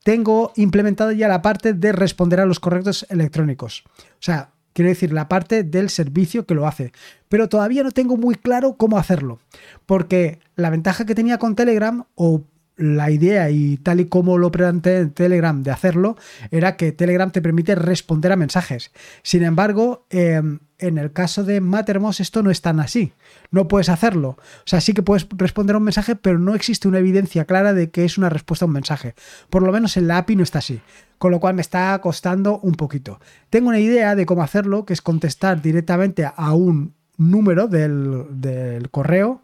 tengo 0.05 0.53
implementada 0.57 1.13
ya 1.13 1.29
la 1.29 1.43
parte 1.43 1.75
de 1.75 1.93
responder 1.93 2.41
a 2.41 2.47
los 2.47 2.61
correos 2.61 3.07
electrónicos. 3.09 3.85
O 3.87 4.21
sea, 4.21 4.51
quiero 4.73 4.89
decir, 4.89 5.13
la 5.13 5.29
parte 5.29 5.63
del 5.63 5.91
servicio 5.91 6.47
que 6.47 6.55
lo 6.55 6.67
hace. 6.67 6.93
Pero 7.29 7.49
todavía 7.49 7.83
no 7.83 7.91
tengo 7.91 8.17
muy 8.17 8.35
claro 8.35 8.77
cómo 8.77 8.99
hacerlo. 8.99 9.39
Porque 9.87 10.39
la 10.57 10.71
ventaja 10.71 11.05
que 11.05 11.15
tenía 11.15 11.39
con 11.39 11.55
Telegram, 11.55 12.05
o 12.15 12.45
la 12.83 13.11
idea 13.11 13.49
y 13.51 13.77
tal 13.77 14.01
y 14.01 14.07
como 14.07 14.39
lo 14.39 14.51
planteé 14.51 14.99
en 14.99 15.11
Telegram 15.13 15.63
de 15.63 15.71
hacerlo, 15.71 16.17
era 16.51 16.77
que 16.77 16.91
Telegram 16.91 17.31
te 17.31 17.41
permite 17.41 17.77
responder 17.77 18.33
a 18.33 18.37
mensajes. 18.37 18.91
Sin 19.23 19.45
embargo, 19.45 20.07
em, 20.11 20.59
en 20.79 20.99
el 20.99 21.13
caso 21.13 21.45
de 21.45 21.61
Mattermost 21.61 22.19
esto 22.19 22.43
no 22.43 22.51
es 22.51 22.61
tan 22.61 22.81
así. 22.81 23.13
No 23.53 23.69
puedes 23.69 23.89
hacerlo. 23.89 24.31
O 24.31 24.67
sea, 24.67 24.81
sí 24.81 24.95
que 24.95 25.03
puedes 25.03 25.29
responder 25.31 25.75
a 25.75 25.79
un 25.79 25.85
mensaje, 25.85 26.17
pero 26.17 26.41
no 26.41 26.57
existe 26.57 26.89
una 26.89 26.99
evidencia 26.99 27.45
clara 27.45 27.73
de 27.73 27.91
que 27.91 28.05
es 28.05 28.19
una 28.19 28.29
respuesta 28.29 28.65
a 28.65 28.67
un 28.67 28.73
mensaje. 28.73 29.15
Por 29.49 29.63
lo 29.63 29.71
menos 29.71 29.97
en 29.97 30.09
la 30.09 30.19
API 30.19 30.35
no 30.35 30.43
está 30.43 30.59
así. 30.59 30.81
Con 31.19 31.31
lo 31.31 31.39
cual 31.39 31.55
me 31.55 31.63
está 31.63 31.97
costando 32.01 32.59
un 32.59 32.75
poquito. 32.75 33.21
Tengo 33.49 33.69
una 33.69 33.79
idea 33.79 34.17
de 34.17 34.27
cómo 34.27 34.43
hacerlo, 34.43 34.85
que 34.85 34.93
es 34.93 35.03
contestar 35.03 35.63
directamente 35.63 36.29
a 36.35 36.53
un 36.53 36.95
número 37.17 37.69
del, 37.69 38.25
del 38.31 38.91
correo. 38.91 39.41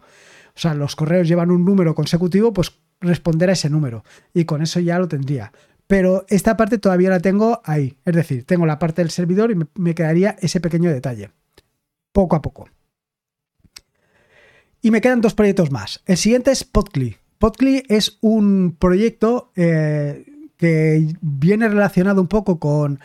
O 0.56 0.60
sea, 0.60 0.74
los 0.74 0.96
correos 0.96 1.28
llevan 1.28 1.52
un 1.52 1.64
número 1.64 1.94
consecutivo, 1.94 2.52
pues 2.52 2.72
responder 3.00 3.50
a 3.50 3.52
ese 3.52 3.70
número. 3.70 4.04
Y 4.34 4.44
con 4.44 4.62
eso 4.62 4.80
ya 4.80 4.98
lo 4.98 5.08
tendría. 5.08 5.52
Pero 5.86 6.26
esta 6.28 6.56
parte 6.56 6.78
todavía 6.78 7.10
la 7.10 7.20
tengo 7.20 7.62
ahí. 7.64 7.96
Es 8.04 8.14
decir, 8.14 8.44
tengo 8.44 8.66
la 8.66 8.78
parte 8.78 9.02
del 9.02 9.10
servidor 9.10 9.50
y 9.50 9.56
me, 9.80 9.94
quedaría 9.94 10.36
ese 10.40 10.60
pequeño 10.60 10.90
detalle. 10.90 11.30
Poco 12.12 12.36
a 12.36 12.42
poco. 12.42 12.68
Y 14.82 14.90
me 14.90 15.00
quedan 15.00 15.20
dos 15.20 15.34
proyectos 15.34 15.70
más. 15.70 16.02
El 16.06 16.16
siguiente 16.18 16.50
es 16.50 16.64
Podcly. 16.64 17.16
Podcly 17.38 17.84
es 17.88 18.18
un 18.20 18.76
proyecto 18.78 19.50
eh, 19.56 20.26
que 20.56 21.14
viene 21.20 21.68
relacionado 21.68 22.20
un 22.20 22.28
poco 22.28 22.58
con 22.58 23.00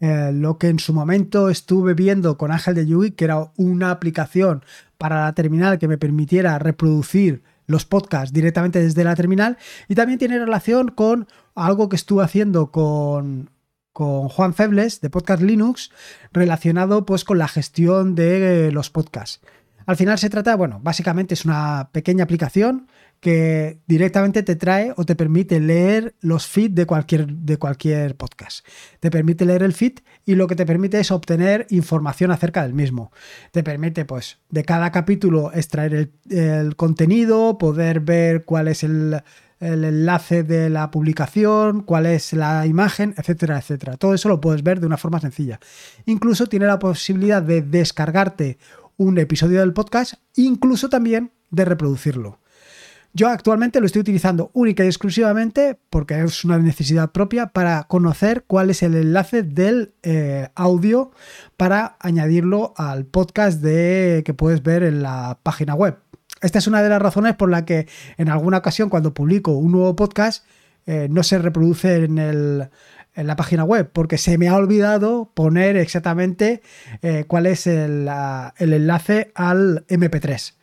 eh, 0.00 0.30
lo 0.32 0.58
que 0.58 0.68
en 0.68 0.78
su 0.78 0.94
momento 0.94 1.48
estuve 1.48 1.94
viendo 1.94 2.38
con 2.38 2.52
Ángel 2.52 2.74
de 2.76 2.86
Yui, 2.86 3.10
que 3.12 3.24
era 3.24 3.50
una 3.56 3.90
aplicación 3.90 4.62
para 4.96 5.24
la 5.24 5.32
terminal 5.32 5.78
que 5.78 5.88
me 5.88 5.98
permitiera 5.98 6.58
reproducir 6.58 7.42
los 7.68 7.84
podcasts 7.84 8.32
directamente 8.32 8.82
desde 8.82 9.04
la 9.04 9.14
terminal 9.14 9.58
y 9.86 9.94
también 9.94 10.18
tiene 10.18 10.38
relación 10.38 10.88
con 10.88 11.28
algo 11.54 11.88
que 11.88 11.96
estuve 11.96 12.24
haciendo 12.24 12.72
con, 12.72 13.50
con 13.92 14.28
Juan 14.28 14.54
Febles 14.54 15.00
de 15.00 15.10
Podcast 15.10 15.42
Linux 15.42 15.92
relacionado 16.32 17.06
pues 17.06 17.24
con 17.24 17.38
la 17.38 17.46
gestión 17.46 18.16
de 18.16 18.72
los 18.72 18.90
podcasts. 18.90 19.40
Al 19.88 19.96
final 19.96 20.18
se 20.18 20.28
trata, 20.28 20.54
bueno, 20.54 20.80
básicamente 20.82 21.32
es 21.32 21.46
una 21.46 21.88
pequeña 21.92 22.22
aplicación 22.22 22.88
que 23.20 23.80
directamente 23.86 24.42
te 24.42 24.54
trae 24.54 24.92
o 24.98 25.04
te 25.04 25.16
permite 25.16 25.60
leer 25.60 26.14
los 26.20 26.46
feeds 26.46 26.74
de 26.74 26.84
cualquier, 26.84 27.26
de 27.26 27.56
cualquier 27.56 28.14
podcast. 28.14 28.66
Te 29.00 29.10
permite 29.10 29.46
leer 29.46 29.62
el 29.62 29.72
feed 29.72 30.00
y 30.26 30.34
lo 30.34 30.46
que 30.46 30.56
te 30.56 30.66
permite 30.66 31.00
es 31.00 31.10
obtener 31.10 31.66
información 31.70 32.30
acerca 32.30 32.64
del 32.64 32.74
mismo. 32.74 33.12
Te 33.50 33.62
permite, 33.62 34.04
pues, 34.04 34.36
de 34.50 34.62
cada 34.62 34.92
capítulo 34.92 35.52
extraer 35.54 36.10
el, 36.28 36.76
contenido, 36.76 37.56
poder 37.56 38.00
ver 38.00 38.44
cuál 38.44 38.68
es 38.68 38.84
el, 38.84 39.22
el 39.58 39.84
enlace 39.84 40.42
de 40.42 40.68
la 40.68 40.90
publicación, 40.90 41.80
cuál 41.80 42.04
es 42.04 42.34
la 42.34 42.66
imagen, 42.66 43.14
etcétera, 43.16 43.56
etcétera. 43.56 43.96
Todo 43.96 44.12
eso 44.12 44.28
lo 44.28 44.38
puedes 44.38 44.62
ver 44.62 44.80
de 44.80 44.86
una 44.86 44.98
forma 44.98 45.18
sencilla. 45.18 45.58
Incluso 46.04 46.46
tiene 46.46 46.66
la 46.66 46.78
posibilidad 46.78 47.42
de 47.42 47.62
descargarte 47.62 48.58
un 48.98 49.16
episodio 49.18 49.60
del 49.60 49.72
podcast, 49.72 50.14
incluso 50.36 50.90
también 50.90 51.32
de 51.50 51.64
reproducirlo. 51.64 52.40
Yo 53.14 53.28
actualmente 53.28 53.80
lo 53.80 53.86
estoy 53.86 54.00
utilizando 54.00 54.50
única 54.52 54.84
y 54.84 54.88
exclusivamente 54.88 55.78
porque 55.88 56.20
es 56.22 56.44
una 56.44 56.58
necesidad 56.58 57.10
propia 57.10 57.46
para 57.46 57.84
conocer 57.84 58.44
cuál 58.46 58.68
es 58.68 58.82
el 58.82 58.94
enlace 58.94 59.42
del 59.42 59.94
eh, 60.02 60.48
audio 60.54 61.10
para 61.56 61.96
añadirlo 62.00 62.74
al 62.76 63.06
podcast 63.06 63.62
de, 63.62 64.22
que 64.26 64.34
puedes 64.34 64.62
ver 64.62 64.82
en 64.82 65.02
la 65.02 65.40
página 65.42 65.74
web. 65.74 65.98
Esta 66.42 66.58
es 66.58 66.66
una 66.66 66.82
de 66.82 66.90
las 66.90 67.00
razones 67.00 67.34
por 67.34 67.50
la 67.50 67.64
que 67.64 67.88
en 68.18 68.28
alguna 68.28 68.58
ocasión 68.58 68.90
cuando 68.90 69.14
publico 69.14 69.52
un 69.52 69.72
nuevo 69.72 69.96
podcast 69.96 70.44
eh, 70.86 71.08
no 71.10 71.22
se 71.22 71.38
reproduce 71.38 72.04
en, 72.04 72.68
en, 73.14 73.26
la 73.26 73.36
página 73.36 73.64
web 73.64 73.90
porque 73.92 74.18
se 74.18 74.38
me 74.38 74.48
ha 74.48 74.56
olvidado 74.56 75.32
poner 75.34 75.76
exactamente 75.76 76.62
eh, 77.02 77.24
cuál 77.26 77.46
es 77.46 77.66
el, 77.66 78.08
el 78.58 78.72
enlace 78.72 79.32
al 79.34 79.86
MP3. 79.88 80.54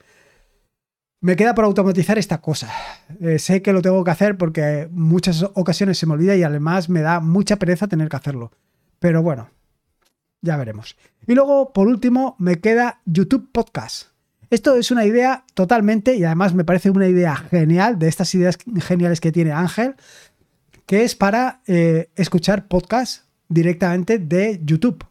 Me 1.22 1.36
queda 1.36 1.56
por 1.56 1.66
automatizar 1.66 2.20
esta 2.20 2.40
cosa. 2.40 2.72
Eh, 3.20 3.40
sé 3.40 3.62
que 3.62 3.74
lo 3.74 3.82
tengo 3.82 4.04
que 4.04 4.12
hacer 4.12 4.38
porque 4.38 4.88
muchas 4.92 5.44
ocasiones 5.56 5.98
se 5.98 6.06
me 6.06 6.14
olvida 6.14 6.36
y 6.36 6.44
además 6.44 6.88
me 6.88 7.02
da 7.02 7.20
mucha 7.20 7.56
pereza 7.58 7.88
tener 7.88 8.10
que 8.10 8.18
hacerlo. 8.18 8.52
Pero 9.00 9.24
bueno, 9.24 9.50
ya 10.42 10.58
veremos. 10.58 10.96
Y 11.26 11.34
luego, 11.34 11.74
por 11.74 11.88
último, 11.88 12.36
me 12.38 12.60
queda 12.62 13.02
YouTube 13.06 13.50
Podcast. 13.52 14.10
Esto 14.52 14.76
es 14.76 14.92
una 14.92 15.06
idea 15.06 15.44
totalmente, 15.56 16.16
y 16.16 16.24
además 16.24 16.54
me 16.54 16.64
parece 16.64 16.92
una 16.92 17.08
idea 17.08 17.36
genial, 17.36 17.98
de 17.98 18.08
estas 18.08 18.34
ideas 18.36 18.58
geniales 18.82 19.20
que 19.20 19.32
tiene 19.32 19.52
Ángel, 19.52 19.96
que 20.86 21.04
es 21.04 21.16
para 21.16 21.62
eh, 21.68 22.10
escuchar 22.16 22.68
podcast 22.68 23.24
directamente 23.50 24.20
de 24.20 24.62
YouTube. 24.64 25.06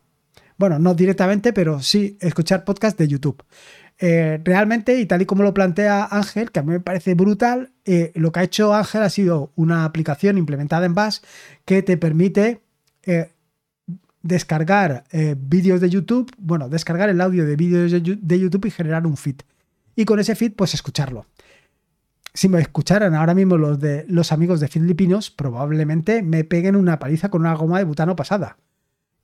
Bueno, 0.57 0.79
no 0.79 0.95
directamente, 0.95 1.53
pero 1.53 1.83
sí 1.83 2.17
escuchar 2.21 2.65
podcast 2.65 2.99
de 2.99 3.09
YouTube. 3.09 3.43
Eh, 3.99 4.41
realmente, 4.45 4.99
y 4.99 5.07
tal 5.07 5.23
y 5.23 5.27
como 5.27 5.43
lo 5.43 5.55
plantea 5.55 6.05
Ángel, 6.11 6.51
que 6.51 6.61
a 6.61 6.63
mí 6.63 6.73
me 6.73 6.81
parece 6.81 7.15
brutal, 7.15 7.73
eh, 7.85 8.13
lo 8.15 8.33
que 8.33 8.41
ha 8.41 8.45
hecho 8.45 8.75
Ángel 8.75 9.03
ha 9.03 9.11
sido 9.11 9.53
una 9.57 9.85
aplicación 9.85 10.39
implementada 10.39 10.87
en 10.87 10.95
Bash 10.95 11.19
que 11.65 11.83
te 11.83 11.97
permite 11.97 12.61
descargar 14.23 15.05
vídeos 15.37 15.83
de 15.83 15.91
YouTube, 15.91 16.33
bueno, 16.39 16.71
descargar 16.71 17.11
el 17.11 17.21
audio 17.21 17.45
de 17.45 17.55
vídeos 17.55 17.93
de 17.93 18.41
YouTube 18.41 18.65
y 18.65 18.71
generar 18.71 19.07
un 19.07 19.19
feed. 19.19 19.43
Y 19.95 20.07
con 20.07 20.19
ese 20.19 20.35
feed, 20.35 20.55
pues 20.55 20.73
escucharlo. 20.73 21.27
Si 22.35 22.49
me 22.49 22.61
escucharan 22.61 23.15
ahora 23.15 23.35
mismo 23.35 23.57
los 23.57 23.79
de 23.79 24.05
los 24.09 24.33
amigos 24.33 24.61
de 24.61 24.69
Filipinos, 24.69 25.31
probablemente 25.31 26.23
me 26.23 26.45
peguen 26.45 26.77
una 26.77 26.99
paliza 26.99 27.31
con 27.31 27.43
una 27.43 27.55
goma 27.55 27.79
de 27.79 27.85
butano 27.85 28.17
pasada, 28.17 28.59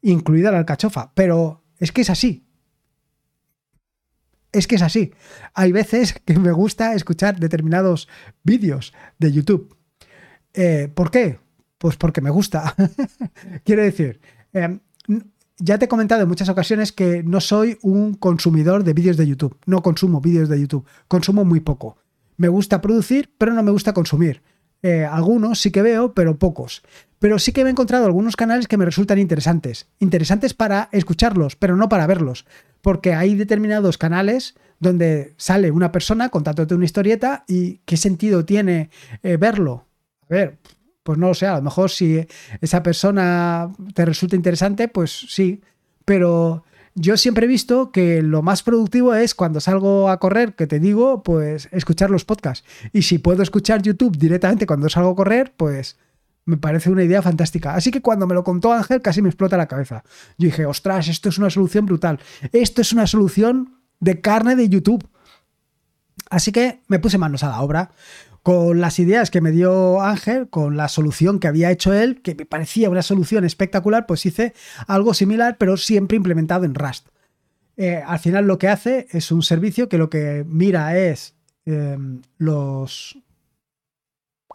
incluida 0.01 0.53
la 0.53 0.59
alcachofa. 0.59 1.13
Pero 1.15 1.65
es 1.79 1.91
que 1.93 2.03
es 2.03 2.11
así 2.11 2.47
es 4.53 4.67
que 4.67 4.77
es 4.77 4.83
así. 4.83 5.13
Hay 5.55 5.73
veces 5.73 6.15
que 6.25 6.39
me 6.39 6.53
gusta 6.53 6.95
escuchar 6.95 7.39
determinados 7.39 8.09
vídeos 8.43 8.93
de 9.19 9.33
YouTube. 9.33 9.77
Eh, 10.55 10.91
¿Por 10.93 11.11
qué? 11.11 11.39
Pues 11.79 11.97
porque 11.97 12.21
me 12.21 12.31
gusta. 12.31 12.75
Quiero 13.65 13.83
decir, 13.83 14.21
em, 14.53 14.81
ya 15.59 15.79
te 15.79 15.85
he 15.85 15.89
comentado 15.89 16.23
en 16.23 16.29
muchas 16.29 16.49
ocasiones 16.49 16.93
que 16.93 17.23
no 17.23 17.41
soy 17.41 17.79
un 17.83 18.15
consumidor 18.15 18.85
de 18.85 18.95
vídeos 18.95 19.17
de 19.17 19.27
YouTube. 19.27 19.57
No 19.67 19.83
consumo 19.83 20.21
vídeos 20.21 20.49
de 20.49 20.61
YouTube. 20.61 20.87
Consumo 21.09 21.45
muy 21.45 21.61
poco. 21.61 21.97
Me 22.41 22.49
gusta 22.49 22.81
producir, 22.81 23.35
pero 23.37 23.53
no 23.53 23.63
me 23.63 23.71
gusta 23.71 23.93
consumir. 23.93 24.41
Eh, 24.83 25.05
algunos 25.05 25.61
sí 25.61 25.71
que 25.71 25.83
veo, 25.83 26.15
pero 26.15 26.39
pocos. 26.39 26.81
Pero 27.19 27.39
sí 27.39 27.53
que 27.53 27.61
he 27.61 27.69
encontrado 27.69 28.07
algunos 28.07 28.35
canales 28.35 28.67
que 28.67 28.79
me 28.79 28.87
resultan 28.87 29.19
interesantes. 29.19 29.89
Interesantes 29.99 30.55
para 30.55 30.89
escucharlos, 30.91 31.57
pero 31.57 31.77
no 31.77 31.91
para 31.91 32.07
verlos. 32.07 32.47
Porque 32.81 33.13
hay 33.13 33.35
determinados 33.35 33.99
canales 33.99 34.55
donde 34.79 35.35
sale 35.37 35.71
una 35.71 35.93
persona 35.93 36.31
contándote 36.31 36.75
una 36.75 36.87
historieta 36.87 37.45
y 37.47 37.83
qué 37.85 37.99
sentido 37.99 38.47
tiene 38.47 38.89
eh, 39.23 39.37
verlo. 39.37 39.85
A 40.23 40.33
ver, 40.33 40.59
pues 41.03 41.19
no 41.19 41.29
lo 41.29 41.35
sé, 41.35 41.47
a 41.47 41.57
lo 41.57 41.63
mejor 41.63 41.91
si 41.91 42.27
esa 42.63 42.83
persona 42.83 43.71
te 43.93 44.07
resulta 44.07 44.35
interesante, 44.35 44.89
pues 44.89 45.27
sí. 45.29 45.61
Pero 46.07 46.65
yo 46.95 47.17
siempre 47.17 47.45
he 47.45 47.49
visto 47.49 47.93
que 47.93 48.23
lo 48.23 48.43
más 48.43 48.63
productivo 48.63 49.15
es 49.15 49.35
cuando 49.35 49.61
salgo 49.61 50.11
a 50.11 50.19
correr, 50.19 50.55
que 50.55 50.67
te 50.67 50.81
digo, 50.81 51.23
pues 51.23 51.69
escuchar 51.73 52.11
los 52.11 52.25
podcasts. 52.25 52.67
Y 52.93 53.03
si 53.03 53.19
puedo 53.19 53.43
escuchar 53.43 53.83
YouTube 53.83 54.17
directamente 54.17 54.67
cuando 54.67 54.89
salgo 54.89 55.11
a 55.11 55.17
correr, 55.17 55.55
pues 55.57 55.99
me 56.45 56.57
parece 56.57 56.91
una 56.91 57.05
idea 57.05 57.23
fantástica. 57.23 57.75
Así 57.75 57.91
que 57.91 58.03
cuando 58.03 58.27
me 58.27 58.35
lo 58.35 58.43
contó 58.43 58.73
Ángel 58.73 59.03
casi 59.03 59.23
me 59.23 59.29
explota 59.29 59.57
la 59.57 59.69
cabeza. 59.69 60.03
Yo 60.37 60.47
dije, 60.47 60.67
ostras, 60.67 61.09
esto 61.09 61.29
es 61.29 61.39
una 61.39 61.51
solución 61.51 61.87
brutal. 61.87 62.19
Esto 62.53 62.83
es 62.83 62.93
una 62.93 63.07
solución 63.07 63.77
de 64.01 64.21
carne 64.21 64.57
de 64.57 64.69
YouTube. 64.69 65.09
Así 66.29 66.53
que 66.53 66.81
me 66.89 66.99
puse 66.99 67.19
manos 67.19 67.43
a 67.45 67.49
la 67.49 67.61
obra 67.61 67.91
con 68.43 68.81
las 68.81 68.99
ideas 68.99 69.31
que 69.31 69.41
me 69.41 69.51
dio 69.51 70.01
Ángel, 70.01 70.49
con 70.49 70.77
la 70.77 70.89
solución 70.89 71.39
que 71.39 71.49
había 71.49 71.71
hecho 71.71 71.93
él, 71.93 72.23
que 72.23 72.35
me 72.35 72.47
parecía 72.47 72.91
una 72.91 73.03
solución 73.03 73.45
espectacular, 73.45 74.07
pues 74.07 74.25
hice 74.25 74.55
algo 74.87 75.15
similar, 75.15 75.57
pero 75.59 75.77
siempre 75.77 76.17
implementado 76.17 76.65
en 76.65 76.75
Rust. 76.75 77.09
Eh, 77.77 78.03
al 78.05 78.19
final 78.19 78.47
lo 78.47 78.59
que 78.59 78.69
hace 78.69 79.07
es 79.11 79.31
un 79.33 79.43
servicio 79.43 79.89
que 79.89 79.99
lo 79.99 80.11
que 80.11 80.45
mira 80.47 80.99
es 80.99 81.35
em, 81.65 82.23
los 82.39 83.19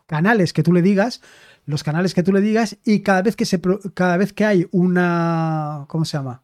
canales 0.07 0.53
que 0.53 0.63
tú 0.63 0.73
le 0.73 0.81
digas, 0.81 1.21
los 1.65 1.83
canales 1.83 2.13
que 2.13 2.23
tú 2.23 2.31
le 2.31 2.41
digas 2.41 2.77
y 2.85 3.01
cada 3.01 3.21
vez 3.21 3.35
que, 3.35 3.45
se, 3.45 3.59
cada 3.93 4.17
vez 4.17 4.33
que 4.33 4.45
hay 4.45 4.67
una, 4.71 5.85
¿cómo 5.87 6.05
se 6.05 6.17
llama? 6.17 6.43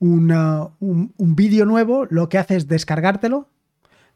un, 0.00 1.12
un 1.16 1.36
vídeo 1.36 1.66
nuevo, 1.66 2.06
lo 2.06 2.28
que 2.28 2.38
hace 2.38 2.56
es 2.56 2.66
descargártelo, 2.66 3.48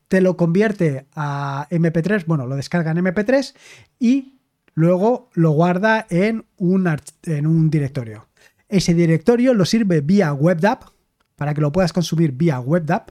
te 0.08 0.20
lo 0.20 0.36
convierte 0.36 1.06
a 1.14 1.66
MP3, 1.70 2.26
bueno, 2.26 2.46
lo 2.46 2.56
descarga 2.56 2.90
en 2.90 2.98
MP3 2.98 3.54
y 3.98 4.38
luego 4.74 5.30
lo 5.34 5.50
guarda 5.50 6.06
en 6.10 6.46
un, 6.56 6.88
en 7.24 7.46
un 7.46 7.70
directorio. 7.70 8.28
Ese 8.68 8.94
directorio 8.94 9.54
lo 9.54 9.64
sirve 9.64 10.00
vía 10.00 10.32
WebDAV, 10.32 10.92
para 11.36 11.54
que 11.54 11.60
lo 11.60 11.72
puedas 11.72 11.92
consumir 11.92 12.32
vía 12.32 12.60
WebDAV, 12.60 13.06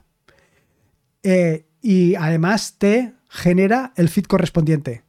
eh, 1.22 1.66
y 1.80 2.14
además 2.14 2.76
te 2.78 3.14
genera 3.28 3.92
el 3.96 4.08
feed 4.08 4.24
correspondiente. 4.24 5.02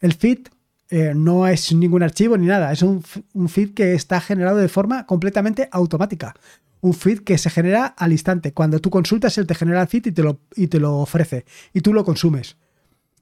El 0.00 0.14
feed 0.14 0.48
eh, 0.90 1.12
no 1.14 1.46
es 1.46 1.72
ningún 1.72 2.02
archivo 2.02 2.36
ni 2.36 2.46
nada, 2.46 2.72
es 2.72 2.82
un, 2.82 3.02
un 3.32 3.48
feed 3.48 3.74
que 3.74 3.94
está 3.94 4.20
generado 4.20 4.58
de 4.58 4.68
forma 4.68 5.06
completamente 5.06 5.68
automática 5.72 6.34
un 6.82 6.94
feed 6.94 7.20
que 7.20 7.38
se 7.38 7.48
genera 7.48 7.86
al 7.86 8.12
instante. 8.12 8.52
Cuando 8.52 8.80
tú 8.80 8.90
consultas, 8.90 9.38
él 9.38 9.46
te 9.46 9.54
genera 9.54 9.80
el 9.80 9.88
feed 9.88 10.06
y 10.06 10.12
te 10.12 10.22
lo, 10.22 10.40
y 10.56 10.66
te 10.66 10.80
lo 10.80 10.98
ofrece. 10.98 11.46
Y 11.72 11.80
tú 11.80 11.94
lo 11.94 12.04
consumes. 12.04 12.56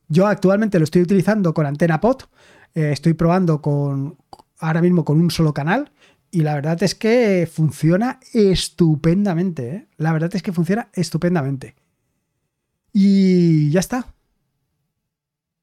Yo 0.09 0.27
actualmente 0.27 0.79
lo 0.79 0.85
estoy 0.85 1.03
utilizando 1.03 1.55
con 1.55 1.66
Antena 1.66 2.01
Pod. 2.01 2.23
Eh, 2.75 2.90
estoy 2.92 3.12
probando 3.12 3.61
con 3.61 4.16
ahora 4.59 4.81
mismo 4.81 5.05
con 5.05 5.20
un 5.20 5.31
solo 5.31 5.53
canal. 5.53 5.92
Y 6.31 6.40
la 6.40 6.55
verdad 6.55 6.83
es 6.83 6.94
que 6.94 7.49
funciona 7.53 8.18
estupendamente. 8.33 9.68
¿eh? 9.68 9.88
La 9.99 10.12
verdad 10.12 10.35
es 10.35 10.42
que 10.42 10.53
funciona 10.53 10.88
estupendamente. 10.94 11.77
Y 12.94 13.70
ya 13.70 13.81
está. 13.81 14.14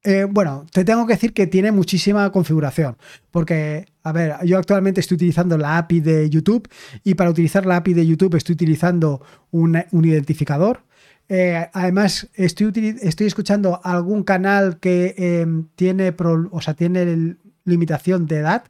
Eh, 0.08 0.24
bueno, 0.24 0.64
te 0.72 0.86
tengo 0.86 1.06
que 1.06 1.12
decir 1.12 1.34
que 1.34 1.46
tiene 1.46 1.70
muchísima 1.70 2.32
configuración, 2.32 2.96
porque, 3.30 3.84
a 4.02 4.10
ver, 4.10 4.36
yo 4.46 4.56
actualmente 4.56 5.00
estoy 5.00 5.16
utilizando 5.16 5.58
la 5.58 5.76
API 5.76 6.00
de 6.00 6.30
YouTube 6.30 6.66
y 7.04 7.12
para 7.12 7.28
utilizar 7.28 7.66
la 7.66 7.76
API 7.76 7.92
de 7.92 8.06
YouTube 8.06 8.34
estoy 8.36 8.54
utilizando 8.54 9.20
un, 9.50 9.76
identificador. 9.92 10.80
Eh, 11.28 11.68
además, 11.74 12.26
estoy, 12.32 12.96
estoy, 13.02 13.26
escuchando 13.26 13.82
algún 13.84 14.22
canal 14.22 14.78
que 14.80 15.14
em, 15.18 15.66
tiene, 15.76 16.14
o 16.52 16.60
sea, 16.62 16.72
tiene 16.72 17.36
limitación 17.66 18.24
de 18.24 18.36
edad, 18.36 18.64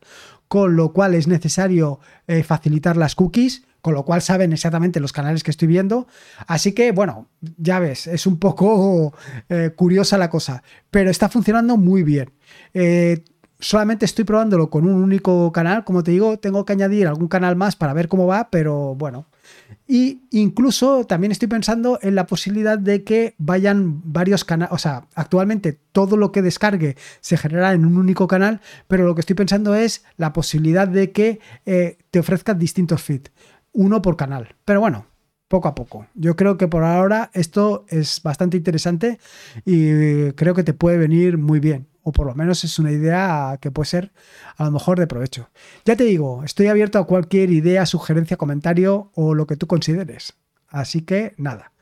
con 0.49 0.75
lo 0.75 0.93
cual 0.93 1.15
es 1.15 1.29
necesario 1.29 2.01
eh, 2.27 2.43
facilitar 2.43 2.97
las 2.97 3.15
cookies 3.15 3.63
con 3.89 3.95
lo 3.95 4.05
cual 4.05 4.21
saben 4.21 4.53
exactamente 4.53 5.01
los 5.01 5.15
canales 5.15 5.43
que 5.43 5.51
estoy 5.51 5.67
viendo. 5.67 6.09
Así 6.47 6.73
que, 6.73 6.93
bueno, 6.93 7.31
ya 7.57 7.79
ves, 7.79 8.07
es 8.07 8.27
un 8.27 8.39
poco 8.39 9.15
eh, 9.49 9.71
curiosa 9.75 10.19
la 10.19 10.29
cosa, 10.29 10.63
pero 10.91 11.09
está 11.09 11.31
funcionando 11.31 11.79
muy 11.79 12.03
bien. 12.03 12.31
Eh, 12.75 13.25
solamente 13.59 14.05
estoy 14.05 14.27
probándolo 14.27 14.69
con 14.69 14.85
un 14.85 15.03
único 15.03 15.51
canal, 15.53 15.85
como 15.85 16.03
te 16.03 16.11
digo, 16.11 16.39
tengo 16.39 16.67
que 16.67 16.75
añadir 16.75 17.07
algún 17.07 17.29
canal 17.29 17.57
más 17.57 17.77
para 17.77 17.95
ver 17.95 18.09
cómo 18.09 18.27
va, 18.27 18.51
pero 18.51 18.95
bueno. 18.95 19.27
Y 19.87 20.21
incluso 20.33 21.05
también 21.05 21.33
estoy 21.33 21.49
pensando 21.49 21.99
en 22.03 22.15
la 22.15 22.27
posibilidad 22.27 22.79
de 22.79 23.05
que 23.05 23.35
vayan 23.39 24.03
varios 24.05 24.45
canales, 24.45 24.73
o 24.75 24.77
sea, 24.77 25.07
actualmente 25.15 25.81
todo 25.93 26.19
lo 26.19 26.31
que 26.31 26.43
descargue 26.43 26.97
se 27.23 27.39
genera 27.39 27.73
en 27.73 27.87
un 27.87 27.97
único 27.97 28.29
canal, 28.29 28.61
pero 28.87 29.07
lo 29.07 29.15
que 29.15 29.21
estoy 29.21 29.35
pensando 29.35 29.75
es 29.75 30.05
la 30.19 30.35
posibilidad 30.35 30.87
de 30.87 31.11
que 31.11 31.41
eh, 31.65 31.97
te 32.11 32.19
ofrezcan 32.19 32.59
distintos 32.59 33.03
feeds 33.03 33.31
uno 33.73 34.03
por 34.03 34.17
canal. 34.17 34.55
Pero 34.65 34.81
bueno, 34.81 35.07
poco 35.49 35.69
a 35.69 35.75
poco. 35.75 36.07
Yo 36.15 36.37
creo 36.37 36.57
que 36.57 36.69
por 36.69 36.85
ahora 36.85 37.31
esto 37.33 37.85
es 37.89 38.23
bastante 38.23 38.57
interesante 38.57 39.19
y 39.65 40.33
creo 40.33 40.55
que 40.55 40.65
te 40.65 40.75
puede 40.75 40.99
venir 40.99 41.39
muy 41.39 41.61
bien. 41.61 41.89
O 42.03 42.13
por 42.13 42.27
lo 42.27 42.35
menos 42.35 42.65
es 42.65 42.79
una 42.79 42.91
idea 42.91 43.59
que 43.61 43.71
puede 43.71 43.87
ser 43.87 44.13
a 44.57 44.65
lo 44.65 44.71
mejor 44.71 44.99
de 44.99 45.07
provecho. 45.07 45.51
Ya 45.85 45.97
te 45.97 46.05
digo, 46.05 46.43
estoy 46.45 46.69
abierto 46.69 46.99
a 46.99 47.07
cualquier 47.07 47.51
idea, 47.51 47.85
sugerencia, 47.85 48.37
comentario 48.37 49.11
o 49.15 49.35
lo 49.35 49.47
que 49.47 49.57
tú 49.57 49.67
consideres. 49.67 50.35
Así 50.69 51.03
que 51.03 51.35
nada. 51.37 51.73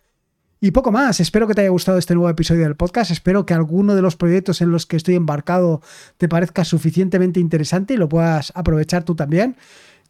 Y 0.59 0.71
poco 0.71 0.91
más, 0.91 1.21
espero 1.21 1.47
que 1.47 1.55
te 1.55 1.61
haya 1.61 1.71
gustado 1.71 1.99
este 1.99 2.15
nuevo 2.15 2.31
episodio 2.31 2.63
del 2.63 2.77
podcast, 2.77 3.11
espero 3.11 3.45
que 3.45 3.53
alguno 3.53 3.95
de 3.95 4.01
los 4.01 4.17
proyectos 4.17 4.63
en 4.63 4.73
los 4.73 4.87
que 4.87 4.97
estoy 4.97 5.15
embarcado 5.15 5.83
te 6.17 6.29
parezca 6.29 6.65
suficientemente 6.65 7.41
interesante 7.41 7.95
y 7.95 7.99
lo 7.99 8.09
puedas 8.09 8.53
aprovechar 8.57 9.05
tú 9.05 9.15
también. 9.15 9.57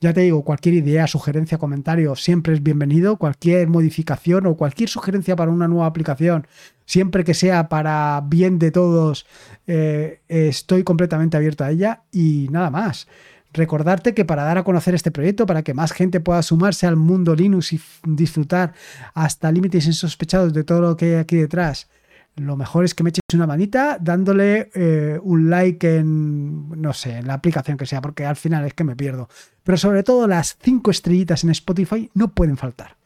Ya 0.01 0.13
te 0.13 0.21
digo, 0.21 0.43
cualquier 0.45 0.75
idea, 0.75 1.07
sugerencia, 1.07 1.57
comentario 1.57 2.15
siempre 2.17 2.53
es 2.53 2.63
bienvenido. 2.63 3.17
Cualquier 3.17 3.69
modificación 3.69 4.47
o 4.47 4.57
cualquier 4.57 4.91
sugerencia 4.91 5.37
para 5.37 5.51
una 5.51 5.69
nueva 5.69 5.87
aplicación, 5.87 6.47
siempre 6.85 7.25
que 7.25 7.33
sea 7.33 7.69
para 7.69 8.23
bien 8.27 8.59
de 8.59 8.71
todos, 8.71 9.27
eh, 9.67 10.21
estoy 10.29 10.85
completamente 10.85 11.37
abierto 11.37 11.65
a 11.65 11.71
ella 11.71 12.03
y 12.13 12.49
nada 12.51 12.71
más. 12.71 13.09
Recordarte 13.55 14.13
que 14.13 14.27
para 14.27 14.45
dar 14.45 14.59
a 14.59 14.65
conocer 14.65 14.95
este 14.95 15.11
proyecto, 15.11 15.47
para 15.47 15.63
que 15.63 15.73
más 15.73 15.93
gente 15.93 16.21
pueda 16.21 16.43
sumarse 16.43 16.87
al 16.87 16.97
mundo 16.97 17.35
Linux 17.35 17.73
y 17.73 17.81
disfrutar 18.05 18.75
hasta 19.15 19.51
límites 19.51 19.87
insospechados 19.87 20.53
de 20.53 20.63
todo 20.63 20.83
lo 20.83 20.97
que 20.97 21.07
hay 21.07 21.15
aquí 21.15 21.37
detrás, 21.37 21.89
lo 22.37 22.57
mejor 22.57 22.85
es 22.85 22.95
que 22.95 23.03
me 23.03 23.11
eches 23.11 23.23
una 23.35 23.47
manita 23.47 23.99
dándole 24.01 24.71
eh, 24.75 25.19
un 25.23 25.49
like 25.51 25.97
en, 25.97 26.81
no 26.81 26.93
sé, 26.93 27.17
en 27.17 27.27
la 27.27 27.35
aplicación 27.35 27.77
que 27.77 27.87
sea, 27.87 28.01
porque 28.03 28.27
al 28.27 28.37
final 28.37 28.65
es 28.65 28.75
que 28.75 28.85
me 28.85 28.95
pierdo. 28.95 29.29
Pero 29.65 29.79
sobre 29.79 30.03
todo 30.03 30.27
las 30.27 30.57
cinco 30.61 30.91
estrellitas 30.91 31.45
en 31.45 31.51
Spotify 31.51 32.11
no 32.15 32.33
pueden 32.33 32.57
faltar. 32.57 32.97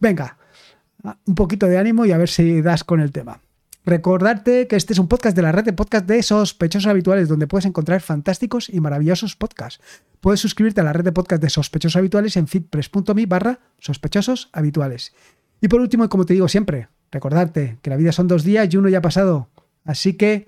Venga, 0.00 0.36
un 1.26 1.34
poquito 1.34 1.66
de 1.66 1.78
ánimo 1.78 2.04
y 2.04 2.12
a 2.12 2.18
ver 2.18 2.28
si 2.28 2.60
das 2.60 2.84
con 2.84 3.00
el 3.00 3.10
tema. 3.10 3.40
Recordarte 3.86 4.66
que 4.66 4.76
este 4.76 4.94
es 4.94 4.98
un 4.98 5.08
podcast 5.08 5.36
de 5.36 5.42
la 5.42 5.52
red 5.52 5.64
de 5.64 5.74
podcast 5.74 6.06
de 6.06 6.22
sospechosos 6.22 6.86
habituales, 6.86 7.28
donde 7.28 7.46
puedes 7.46 7.66
encontrar 7.66 8.00
fantásticos 8.00 8.70
y 8.70 8.80
maravillosos 8.80 9.36
podcasts. 9.36 9.82
Puedes 10.20 10.40
suscribirte 10.40 10.80
a 10.80 10.84
la 10.84 10.94
red 10.94 11.04
de 11.04 11.12
podcast 11.12 11.42
de 11.42 11.50
sospechosos 11.50 11.96
habituales 11.96 12.36
en 12.36 12.48
fitpress.me 12.48 13.26
barra 13.26 13.60
sospechosos 13.78 14.48
habituales. 14.52 15.12
Y 15.60 15.68
por 15.68 15.80
último, 15.80 16.08
como 16.08 16.24
te 16.24 16.32
digo 16.32 16.48
siempre, 16.48 16.88
recordarte 17.14 17.78
que 17.80 17.90
la 17.90 17.96
vida 17.96 18.12
son 18.12 18.28
dos 18.28 18.44
días 18.44 18.68
y 18.70 18.76
uno 18.76 18.88
ya 18.88 18.98
ha 18.98 19.02
pasado. 19.02 19.48
Así 19.84 20.14
que 20.14 20.46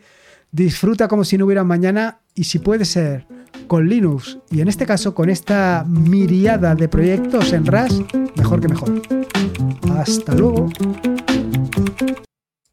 disfruta 0.53 1.09
como 1.09 1.25
si 1.25 1.39
no 1.39 1.47
hubiera 1.47 1.65
mañana 1.65 2.21
y 2.35 2.45
si 2.45 2.59
puede 2.59 2.85
ser 2.85 3.27
con 3.67 3.89
Linux 3.89 4.39
y 4.51 4.61
en 4.61 4.69
este 4.69 4.87
caso 4.87 5.15
con 5.15 5.31
esta 5.31 5.85
miriada 5.89 6.75
de 6.75 6.89
proyectos 6.89 7.53
en 7.53 7.67
RAS, 7.67 8.03
mejor 8.37 8.61
que 8.61 8.69
mejor. 8.69 9.03
Hasta 9.97 10.35
luego. 10.35 10.69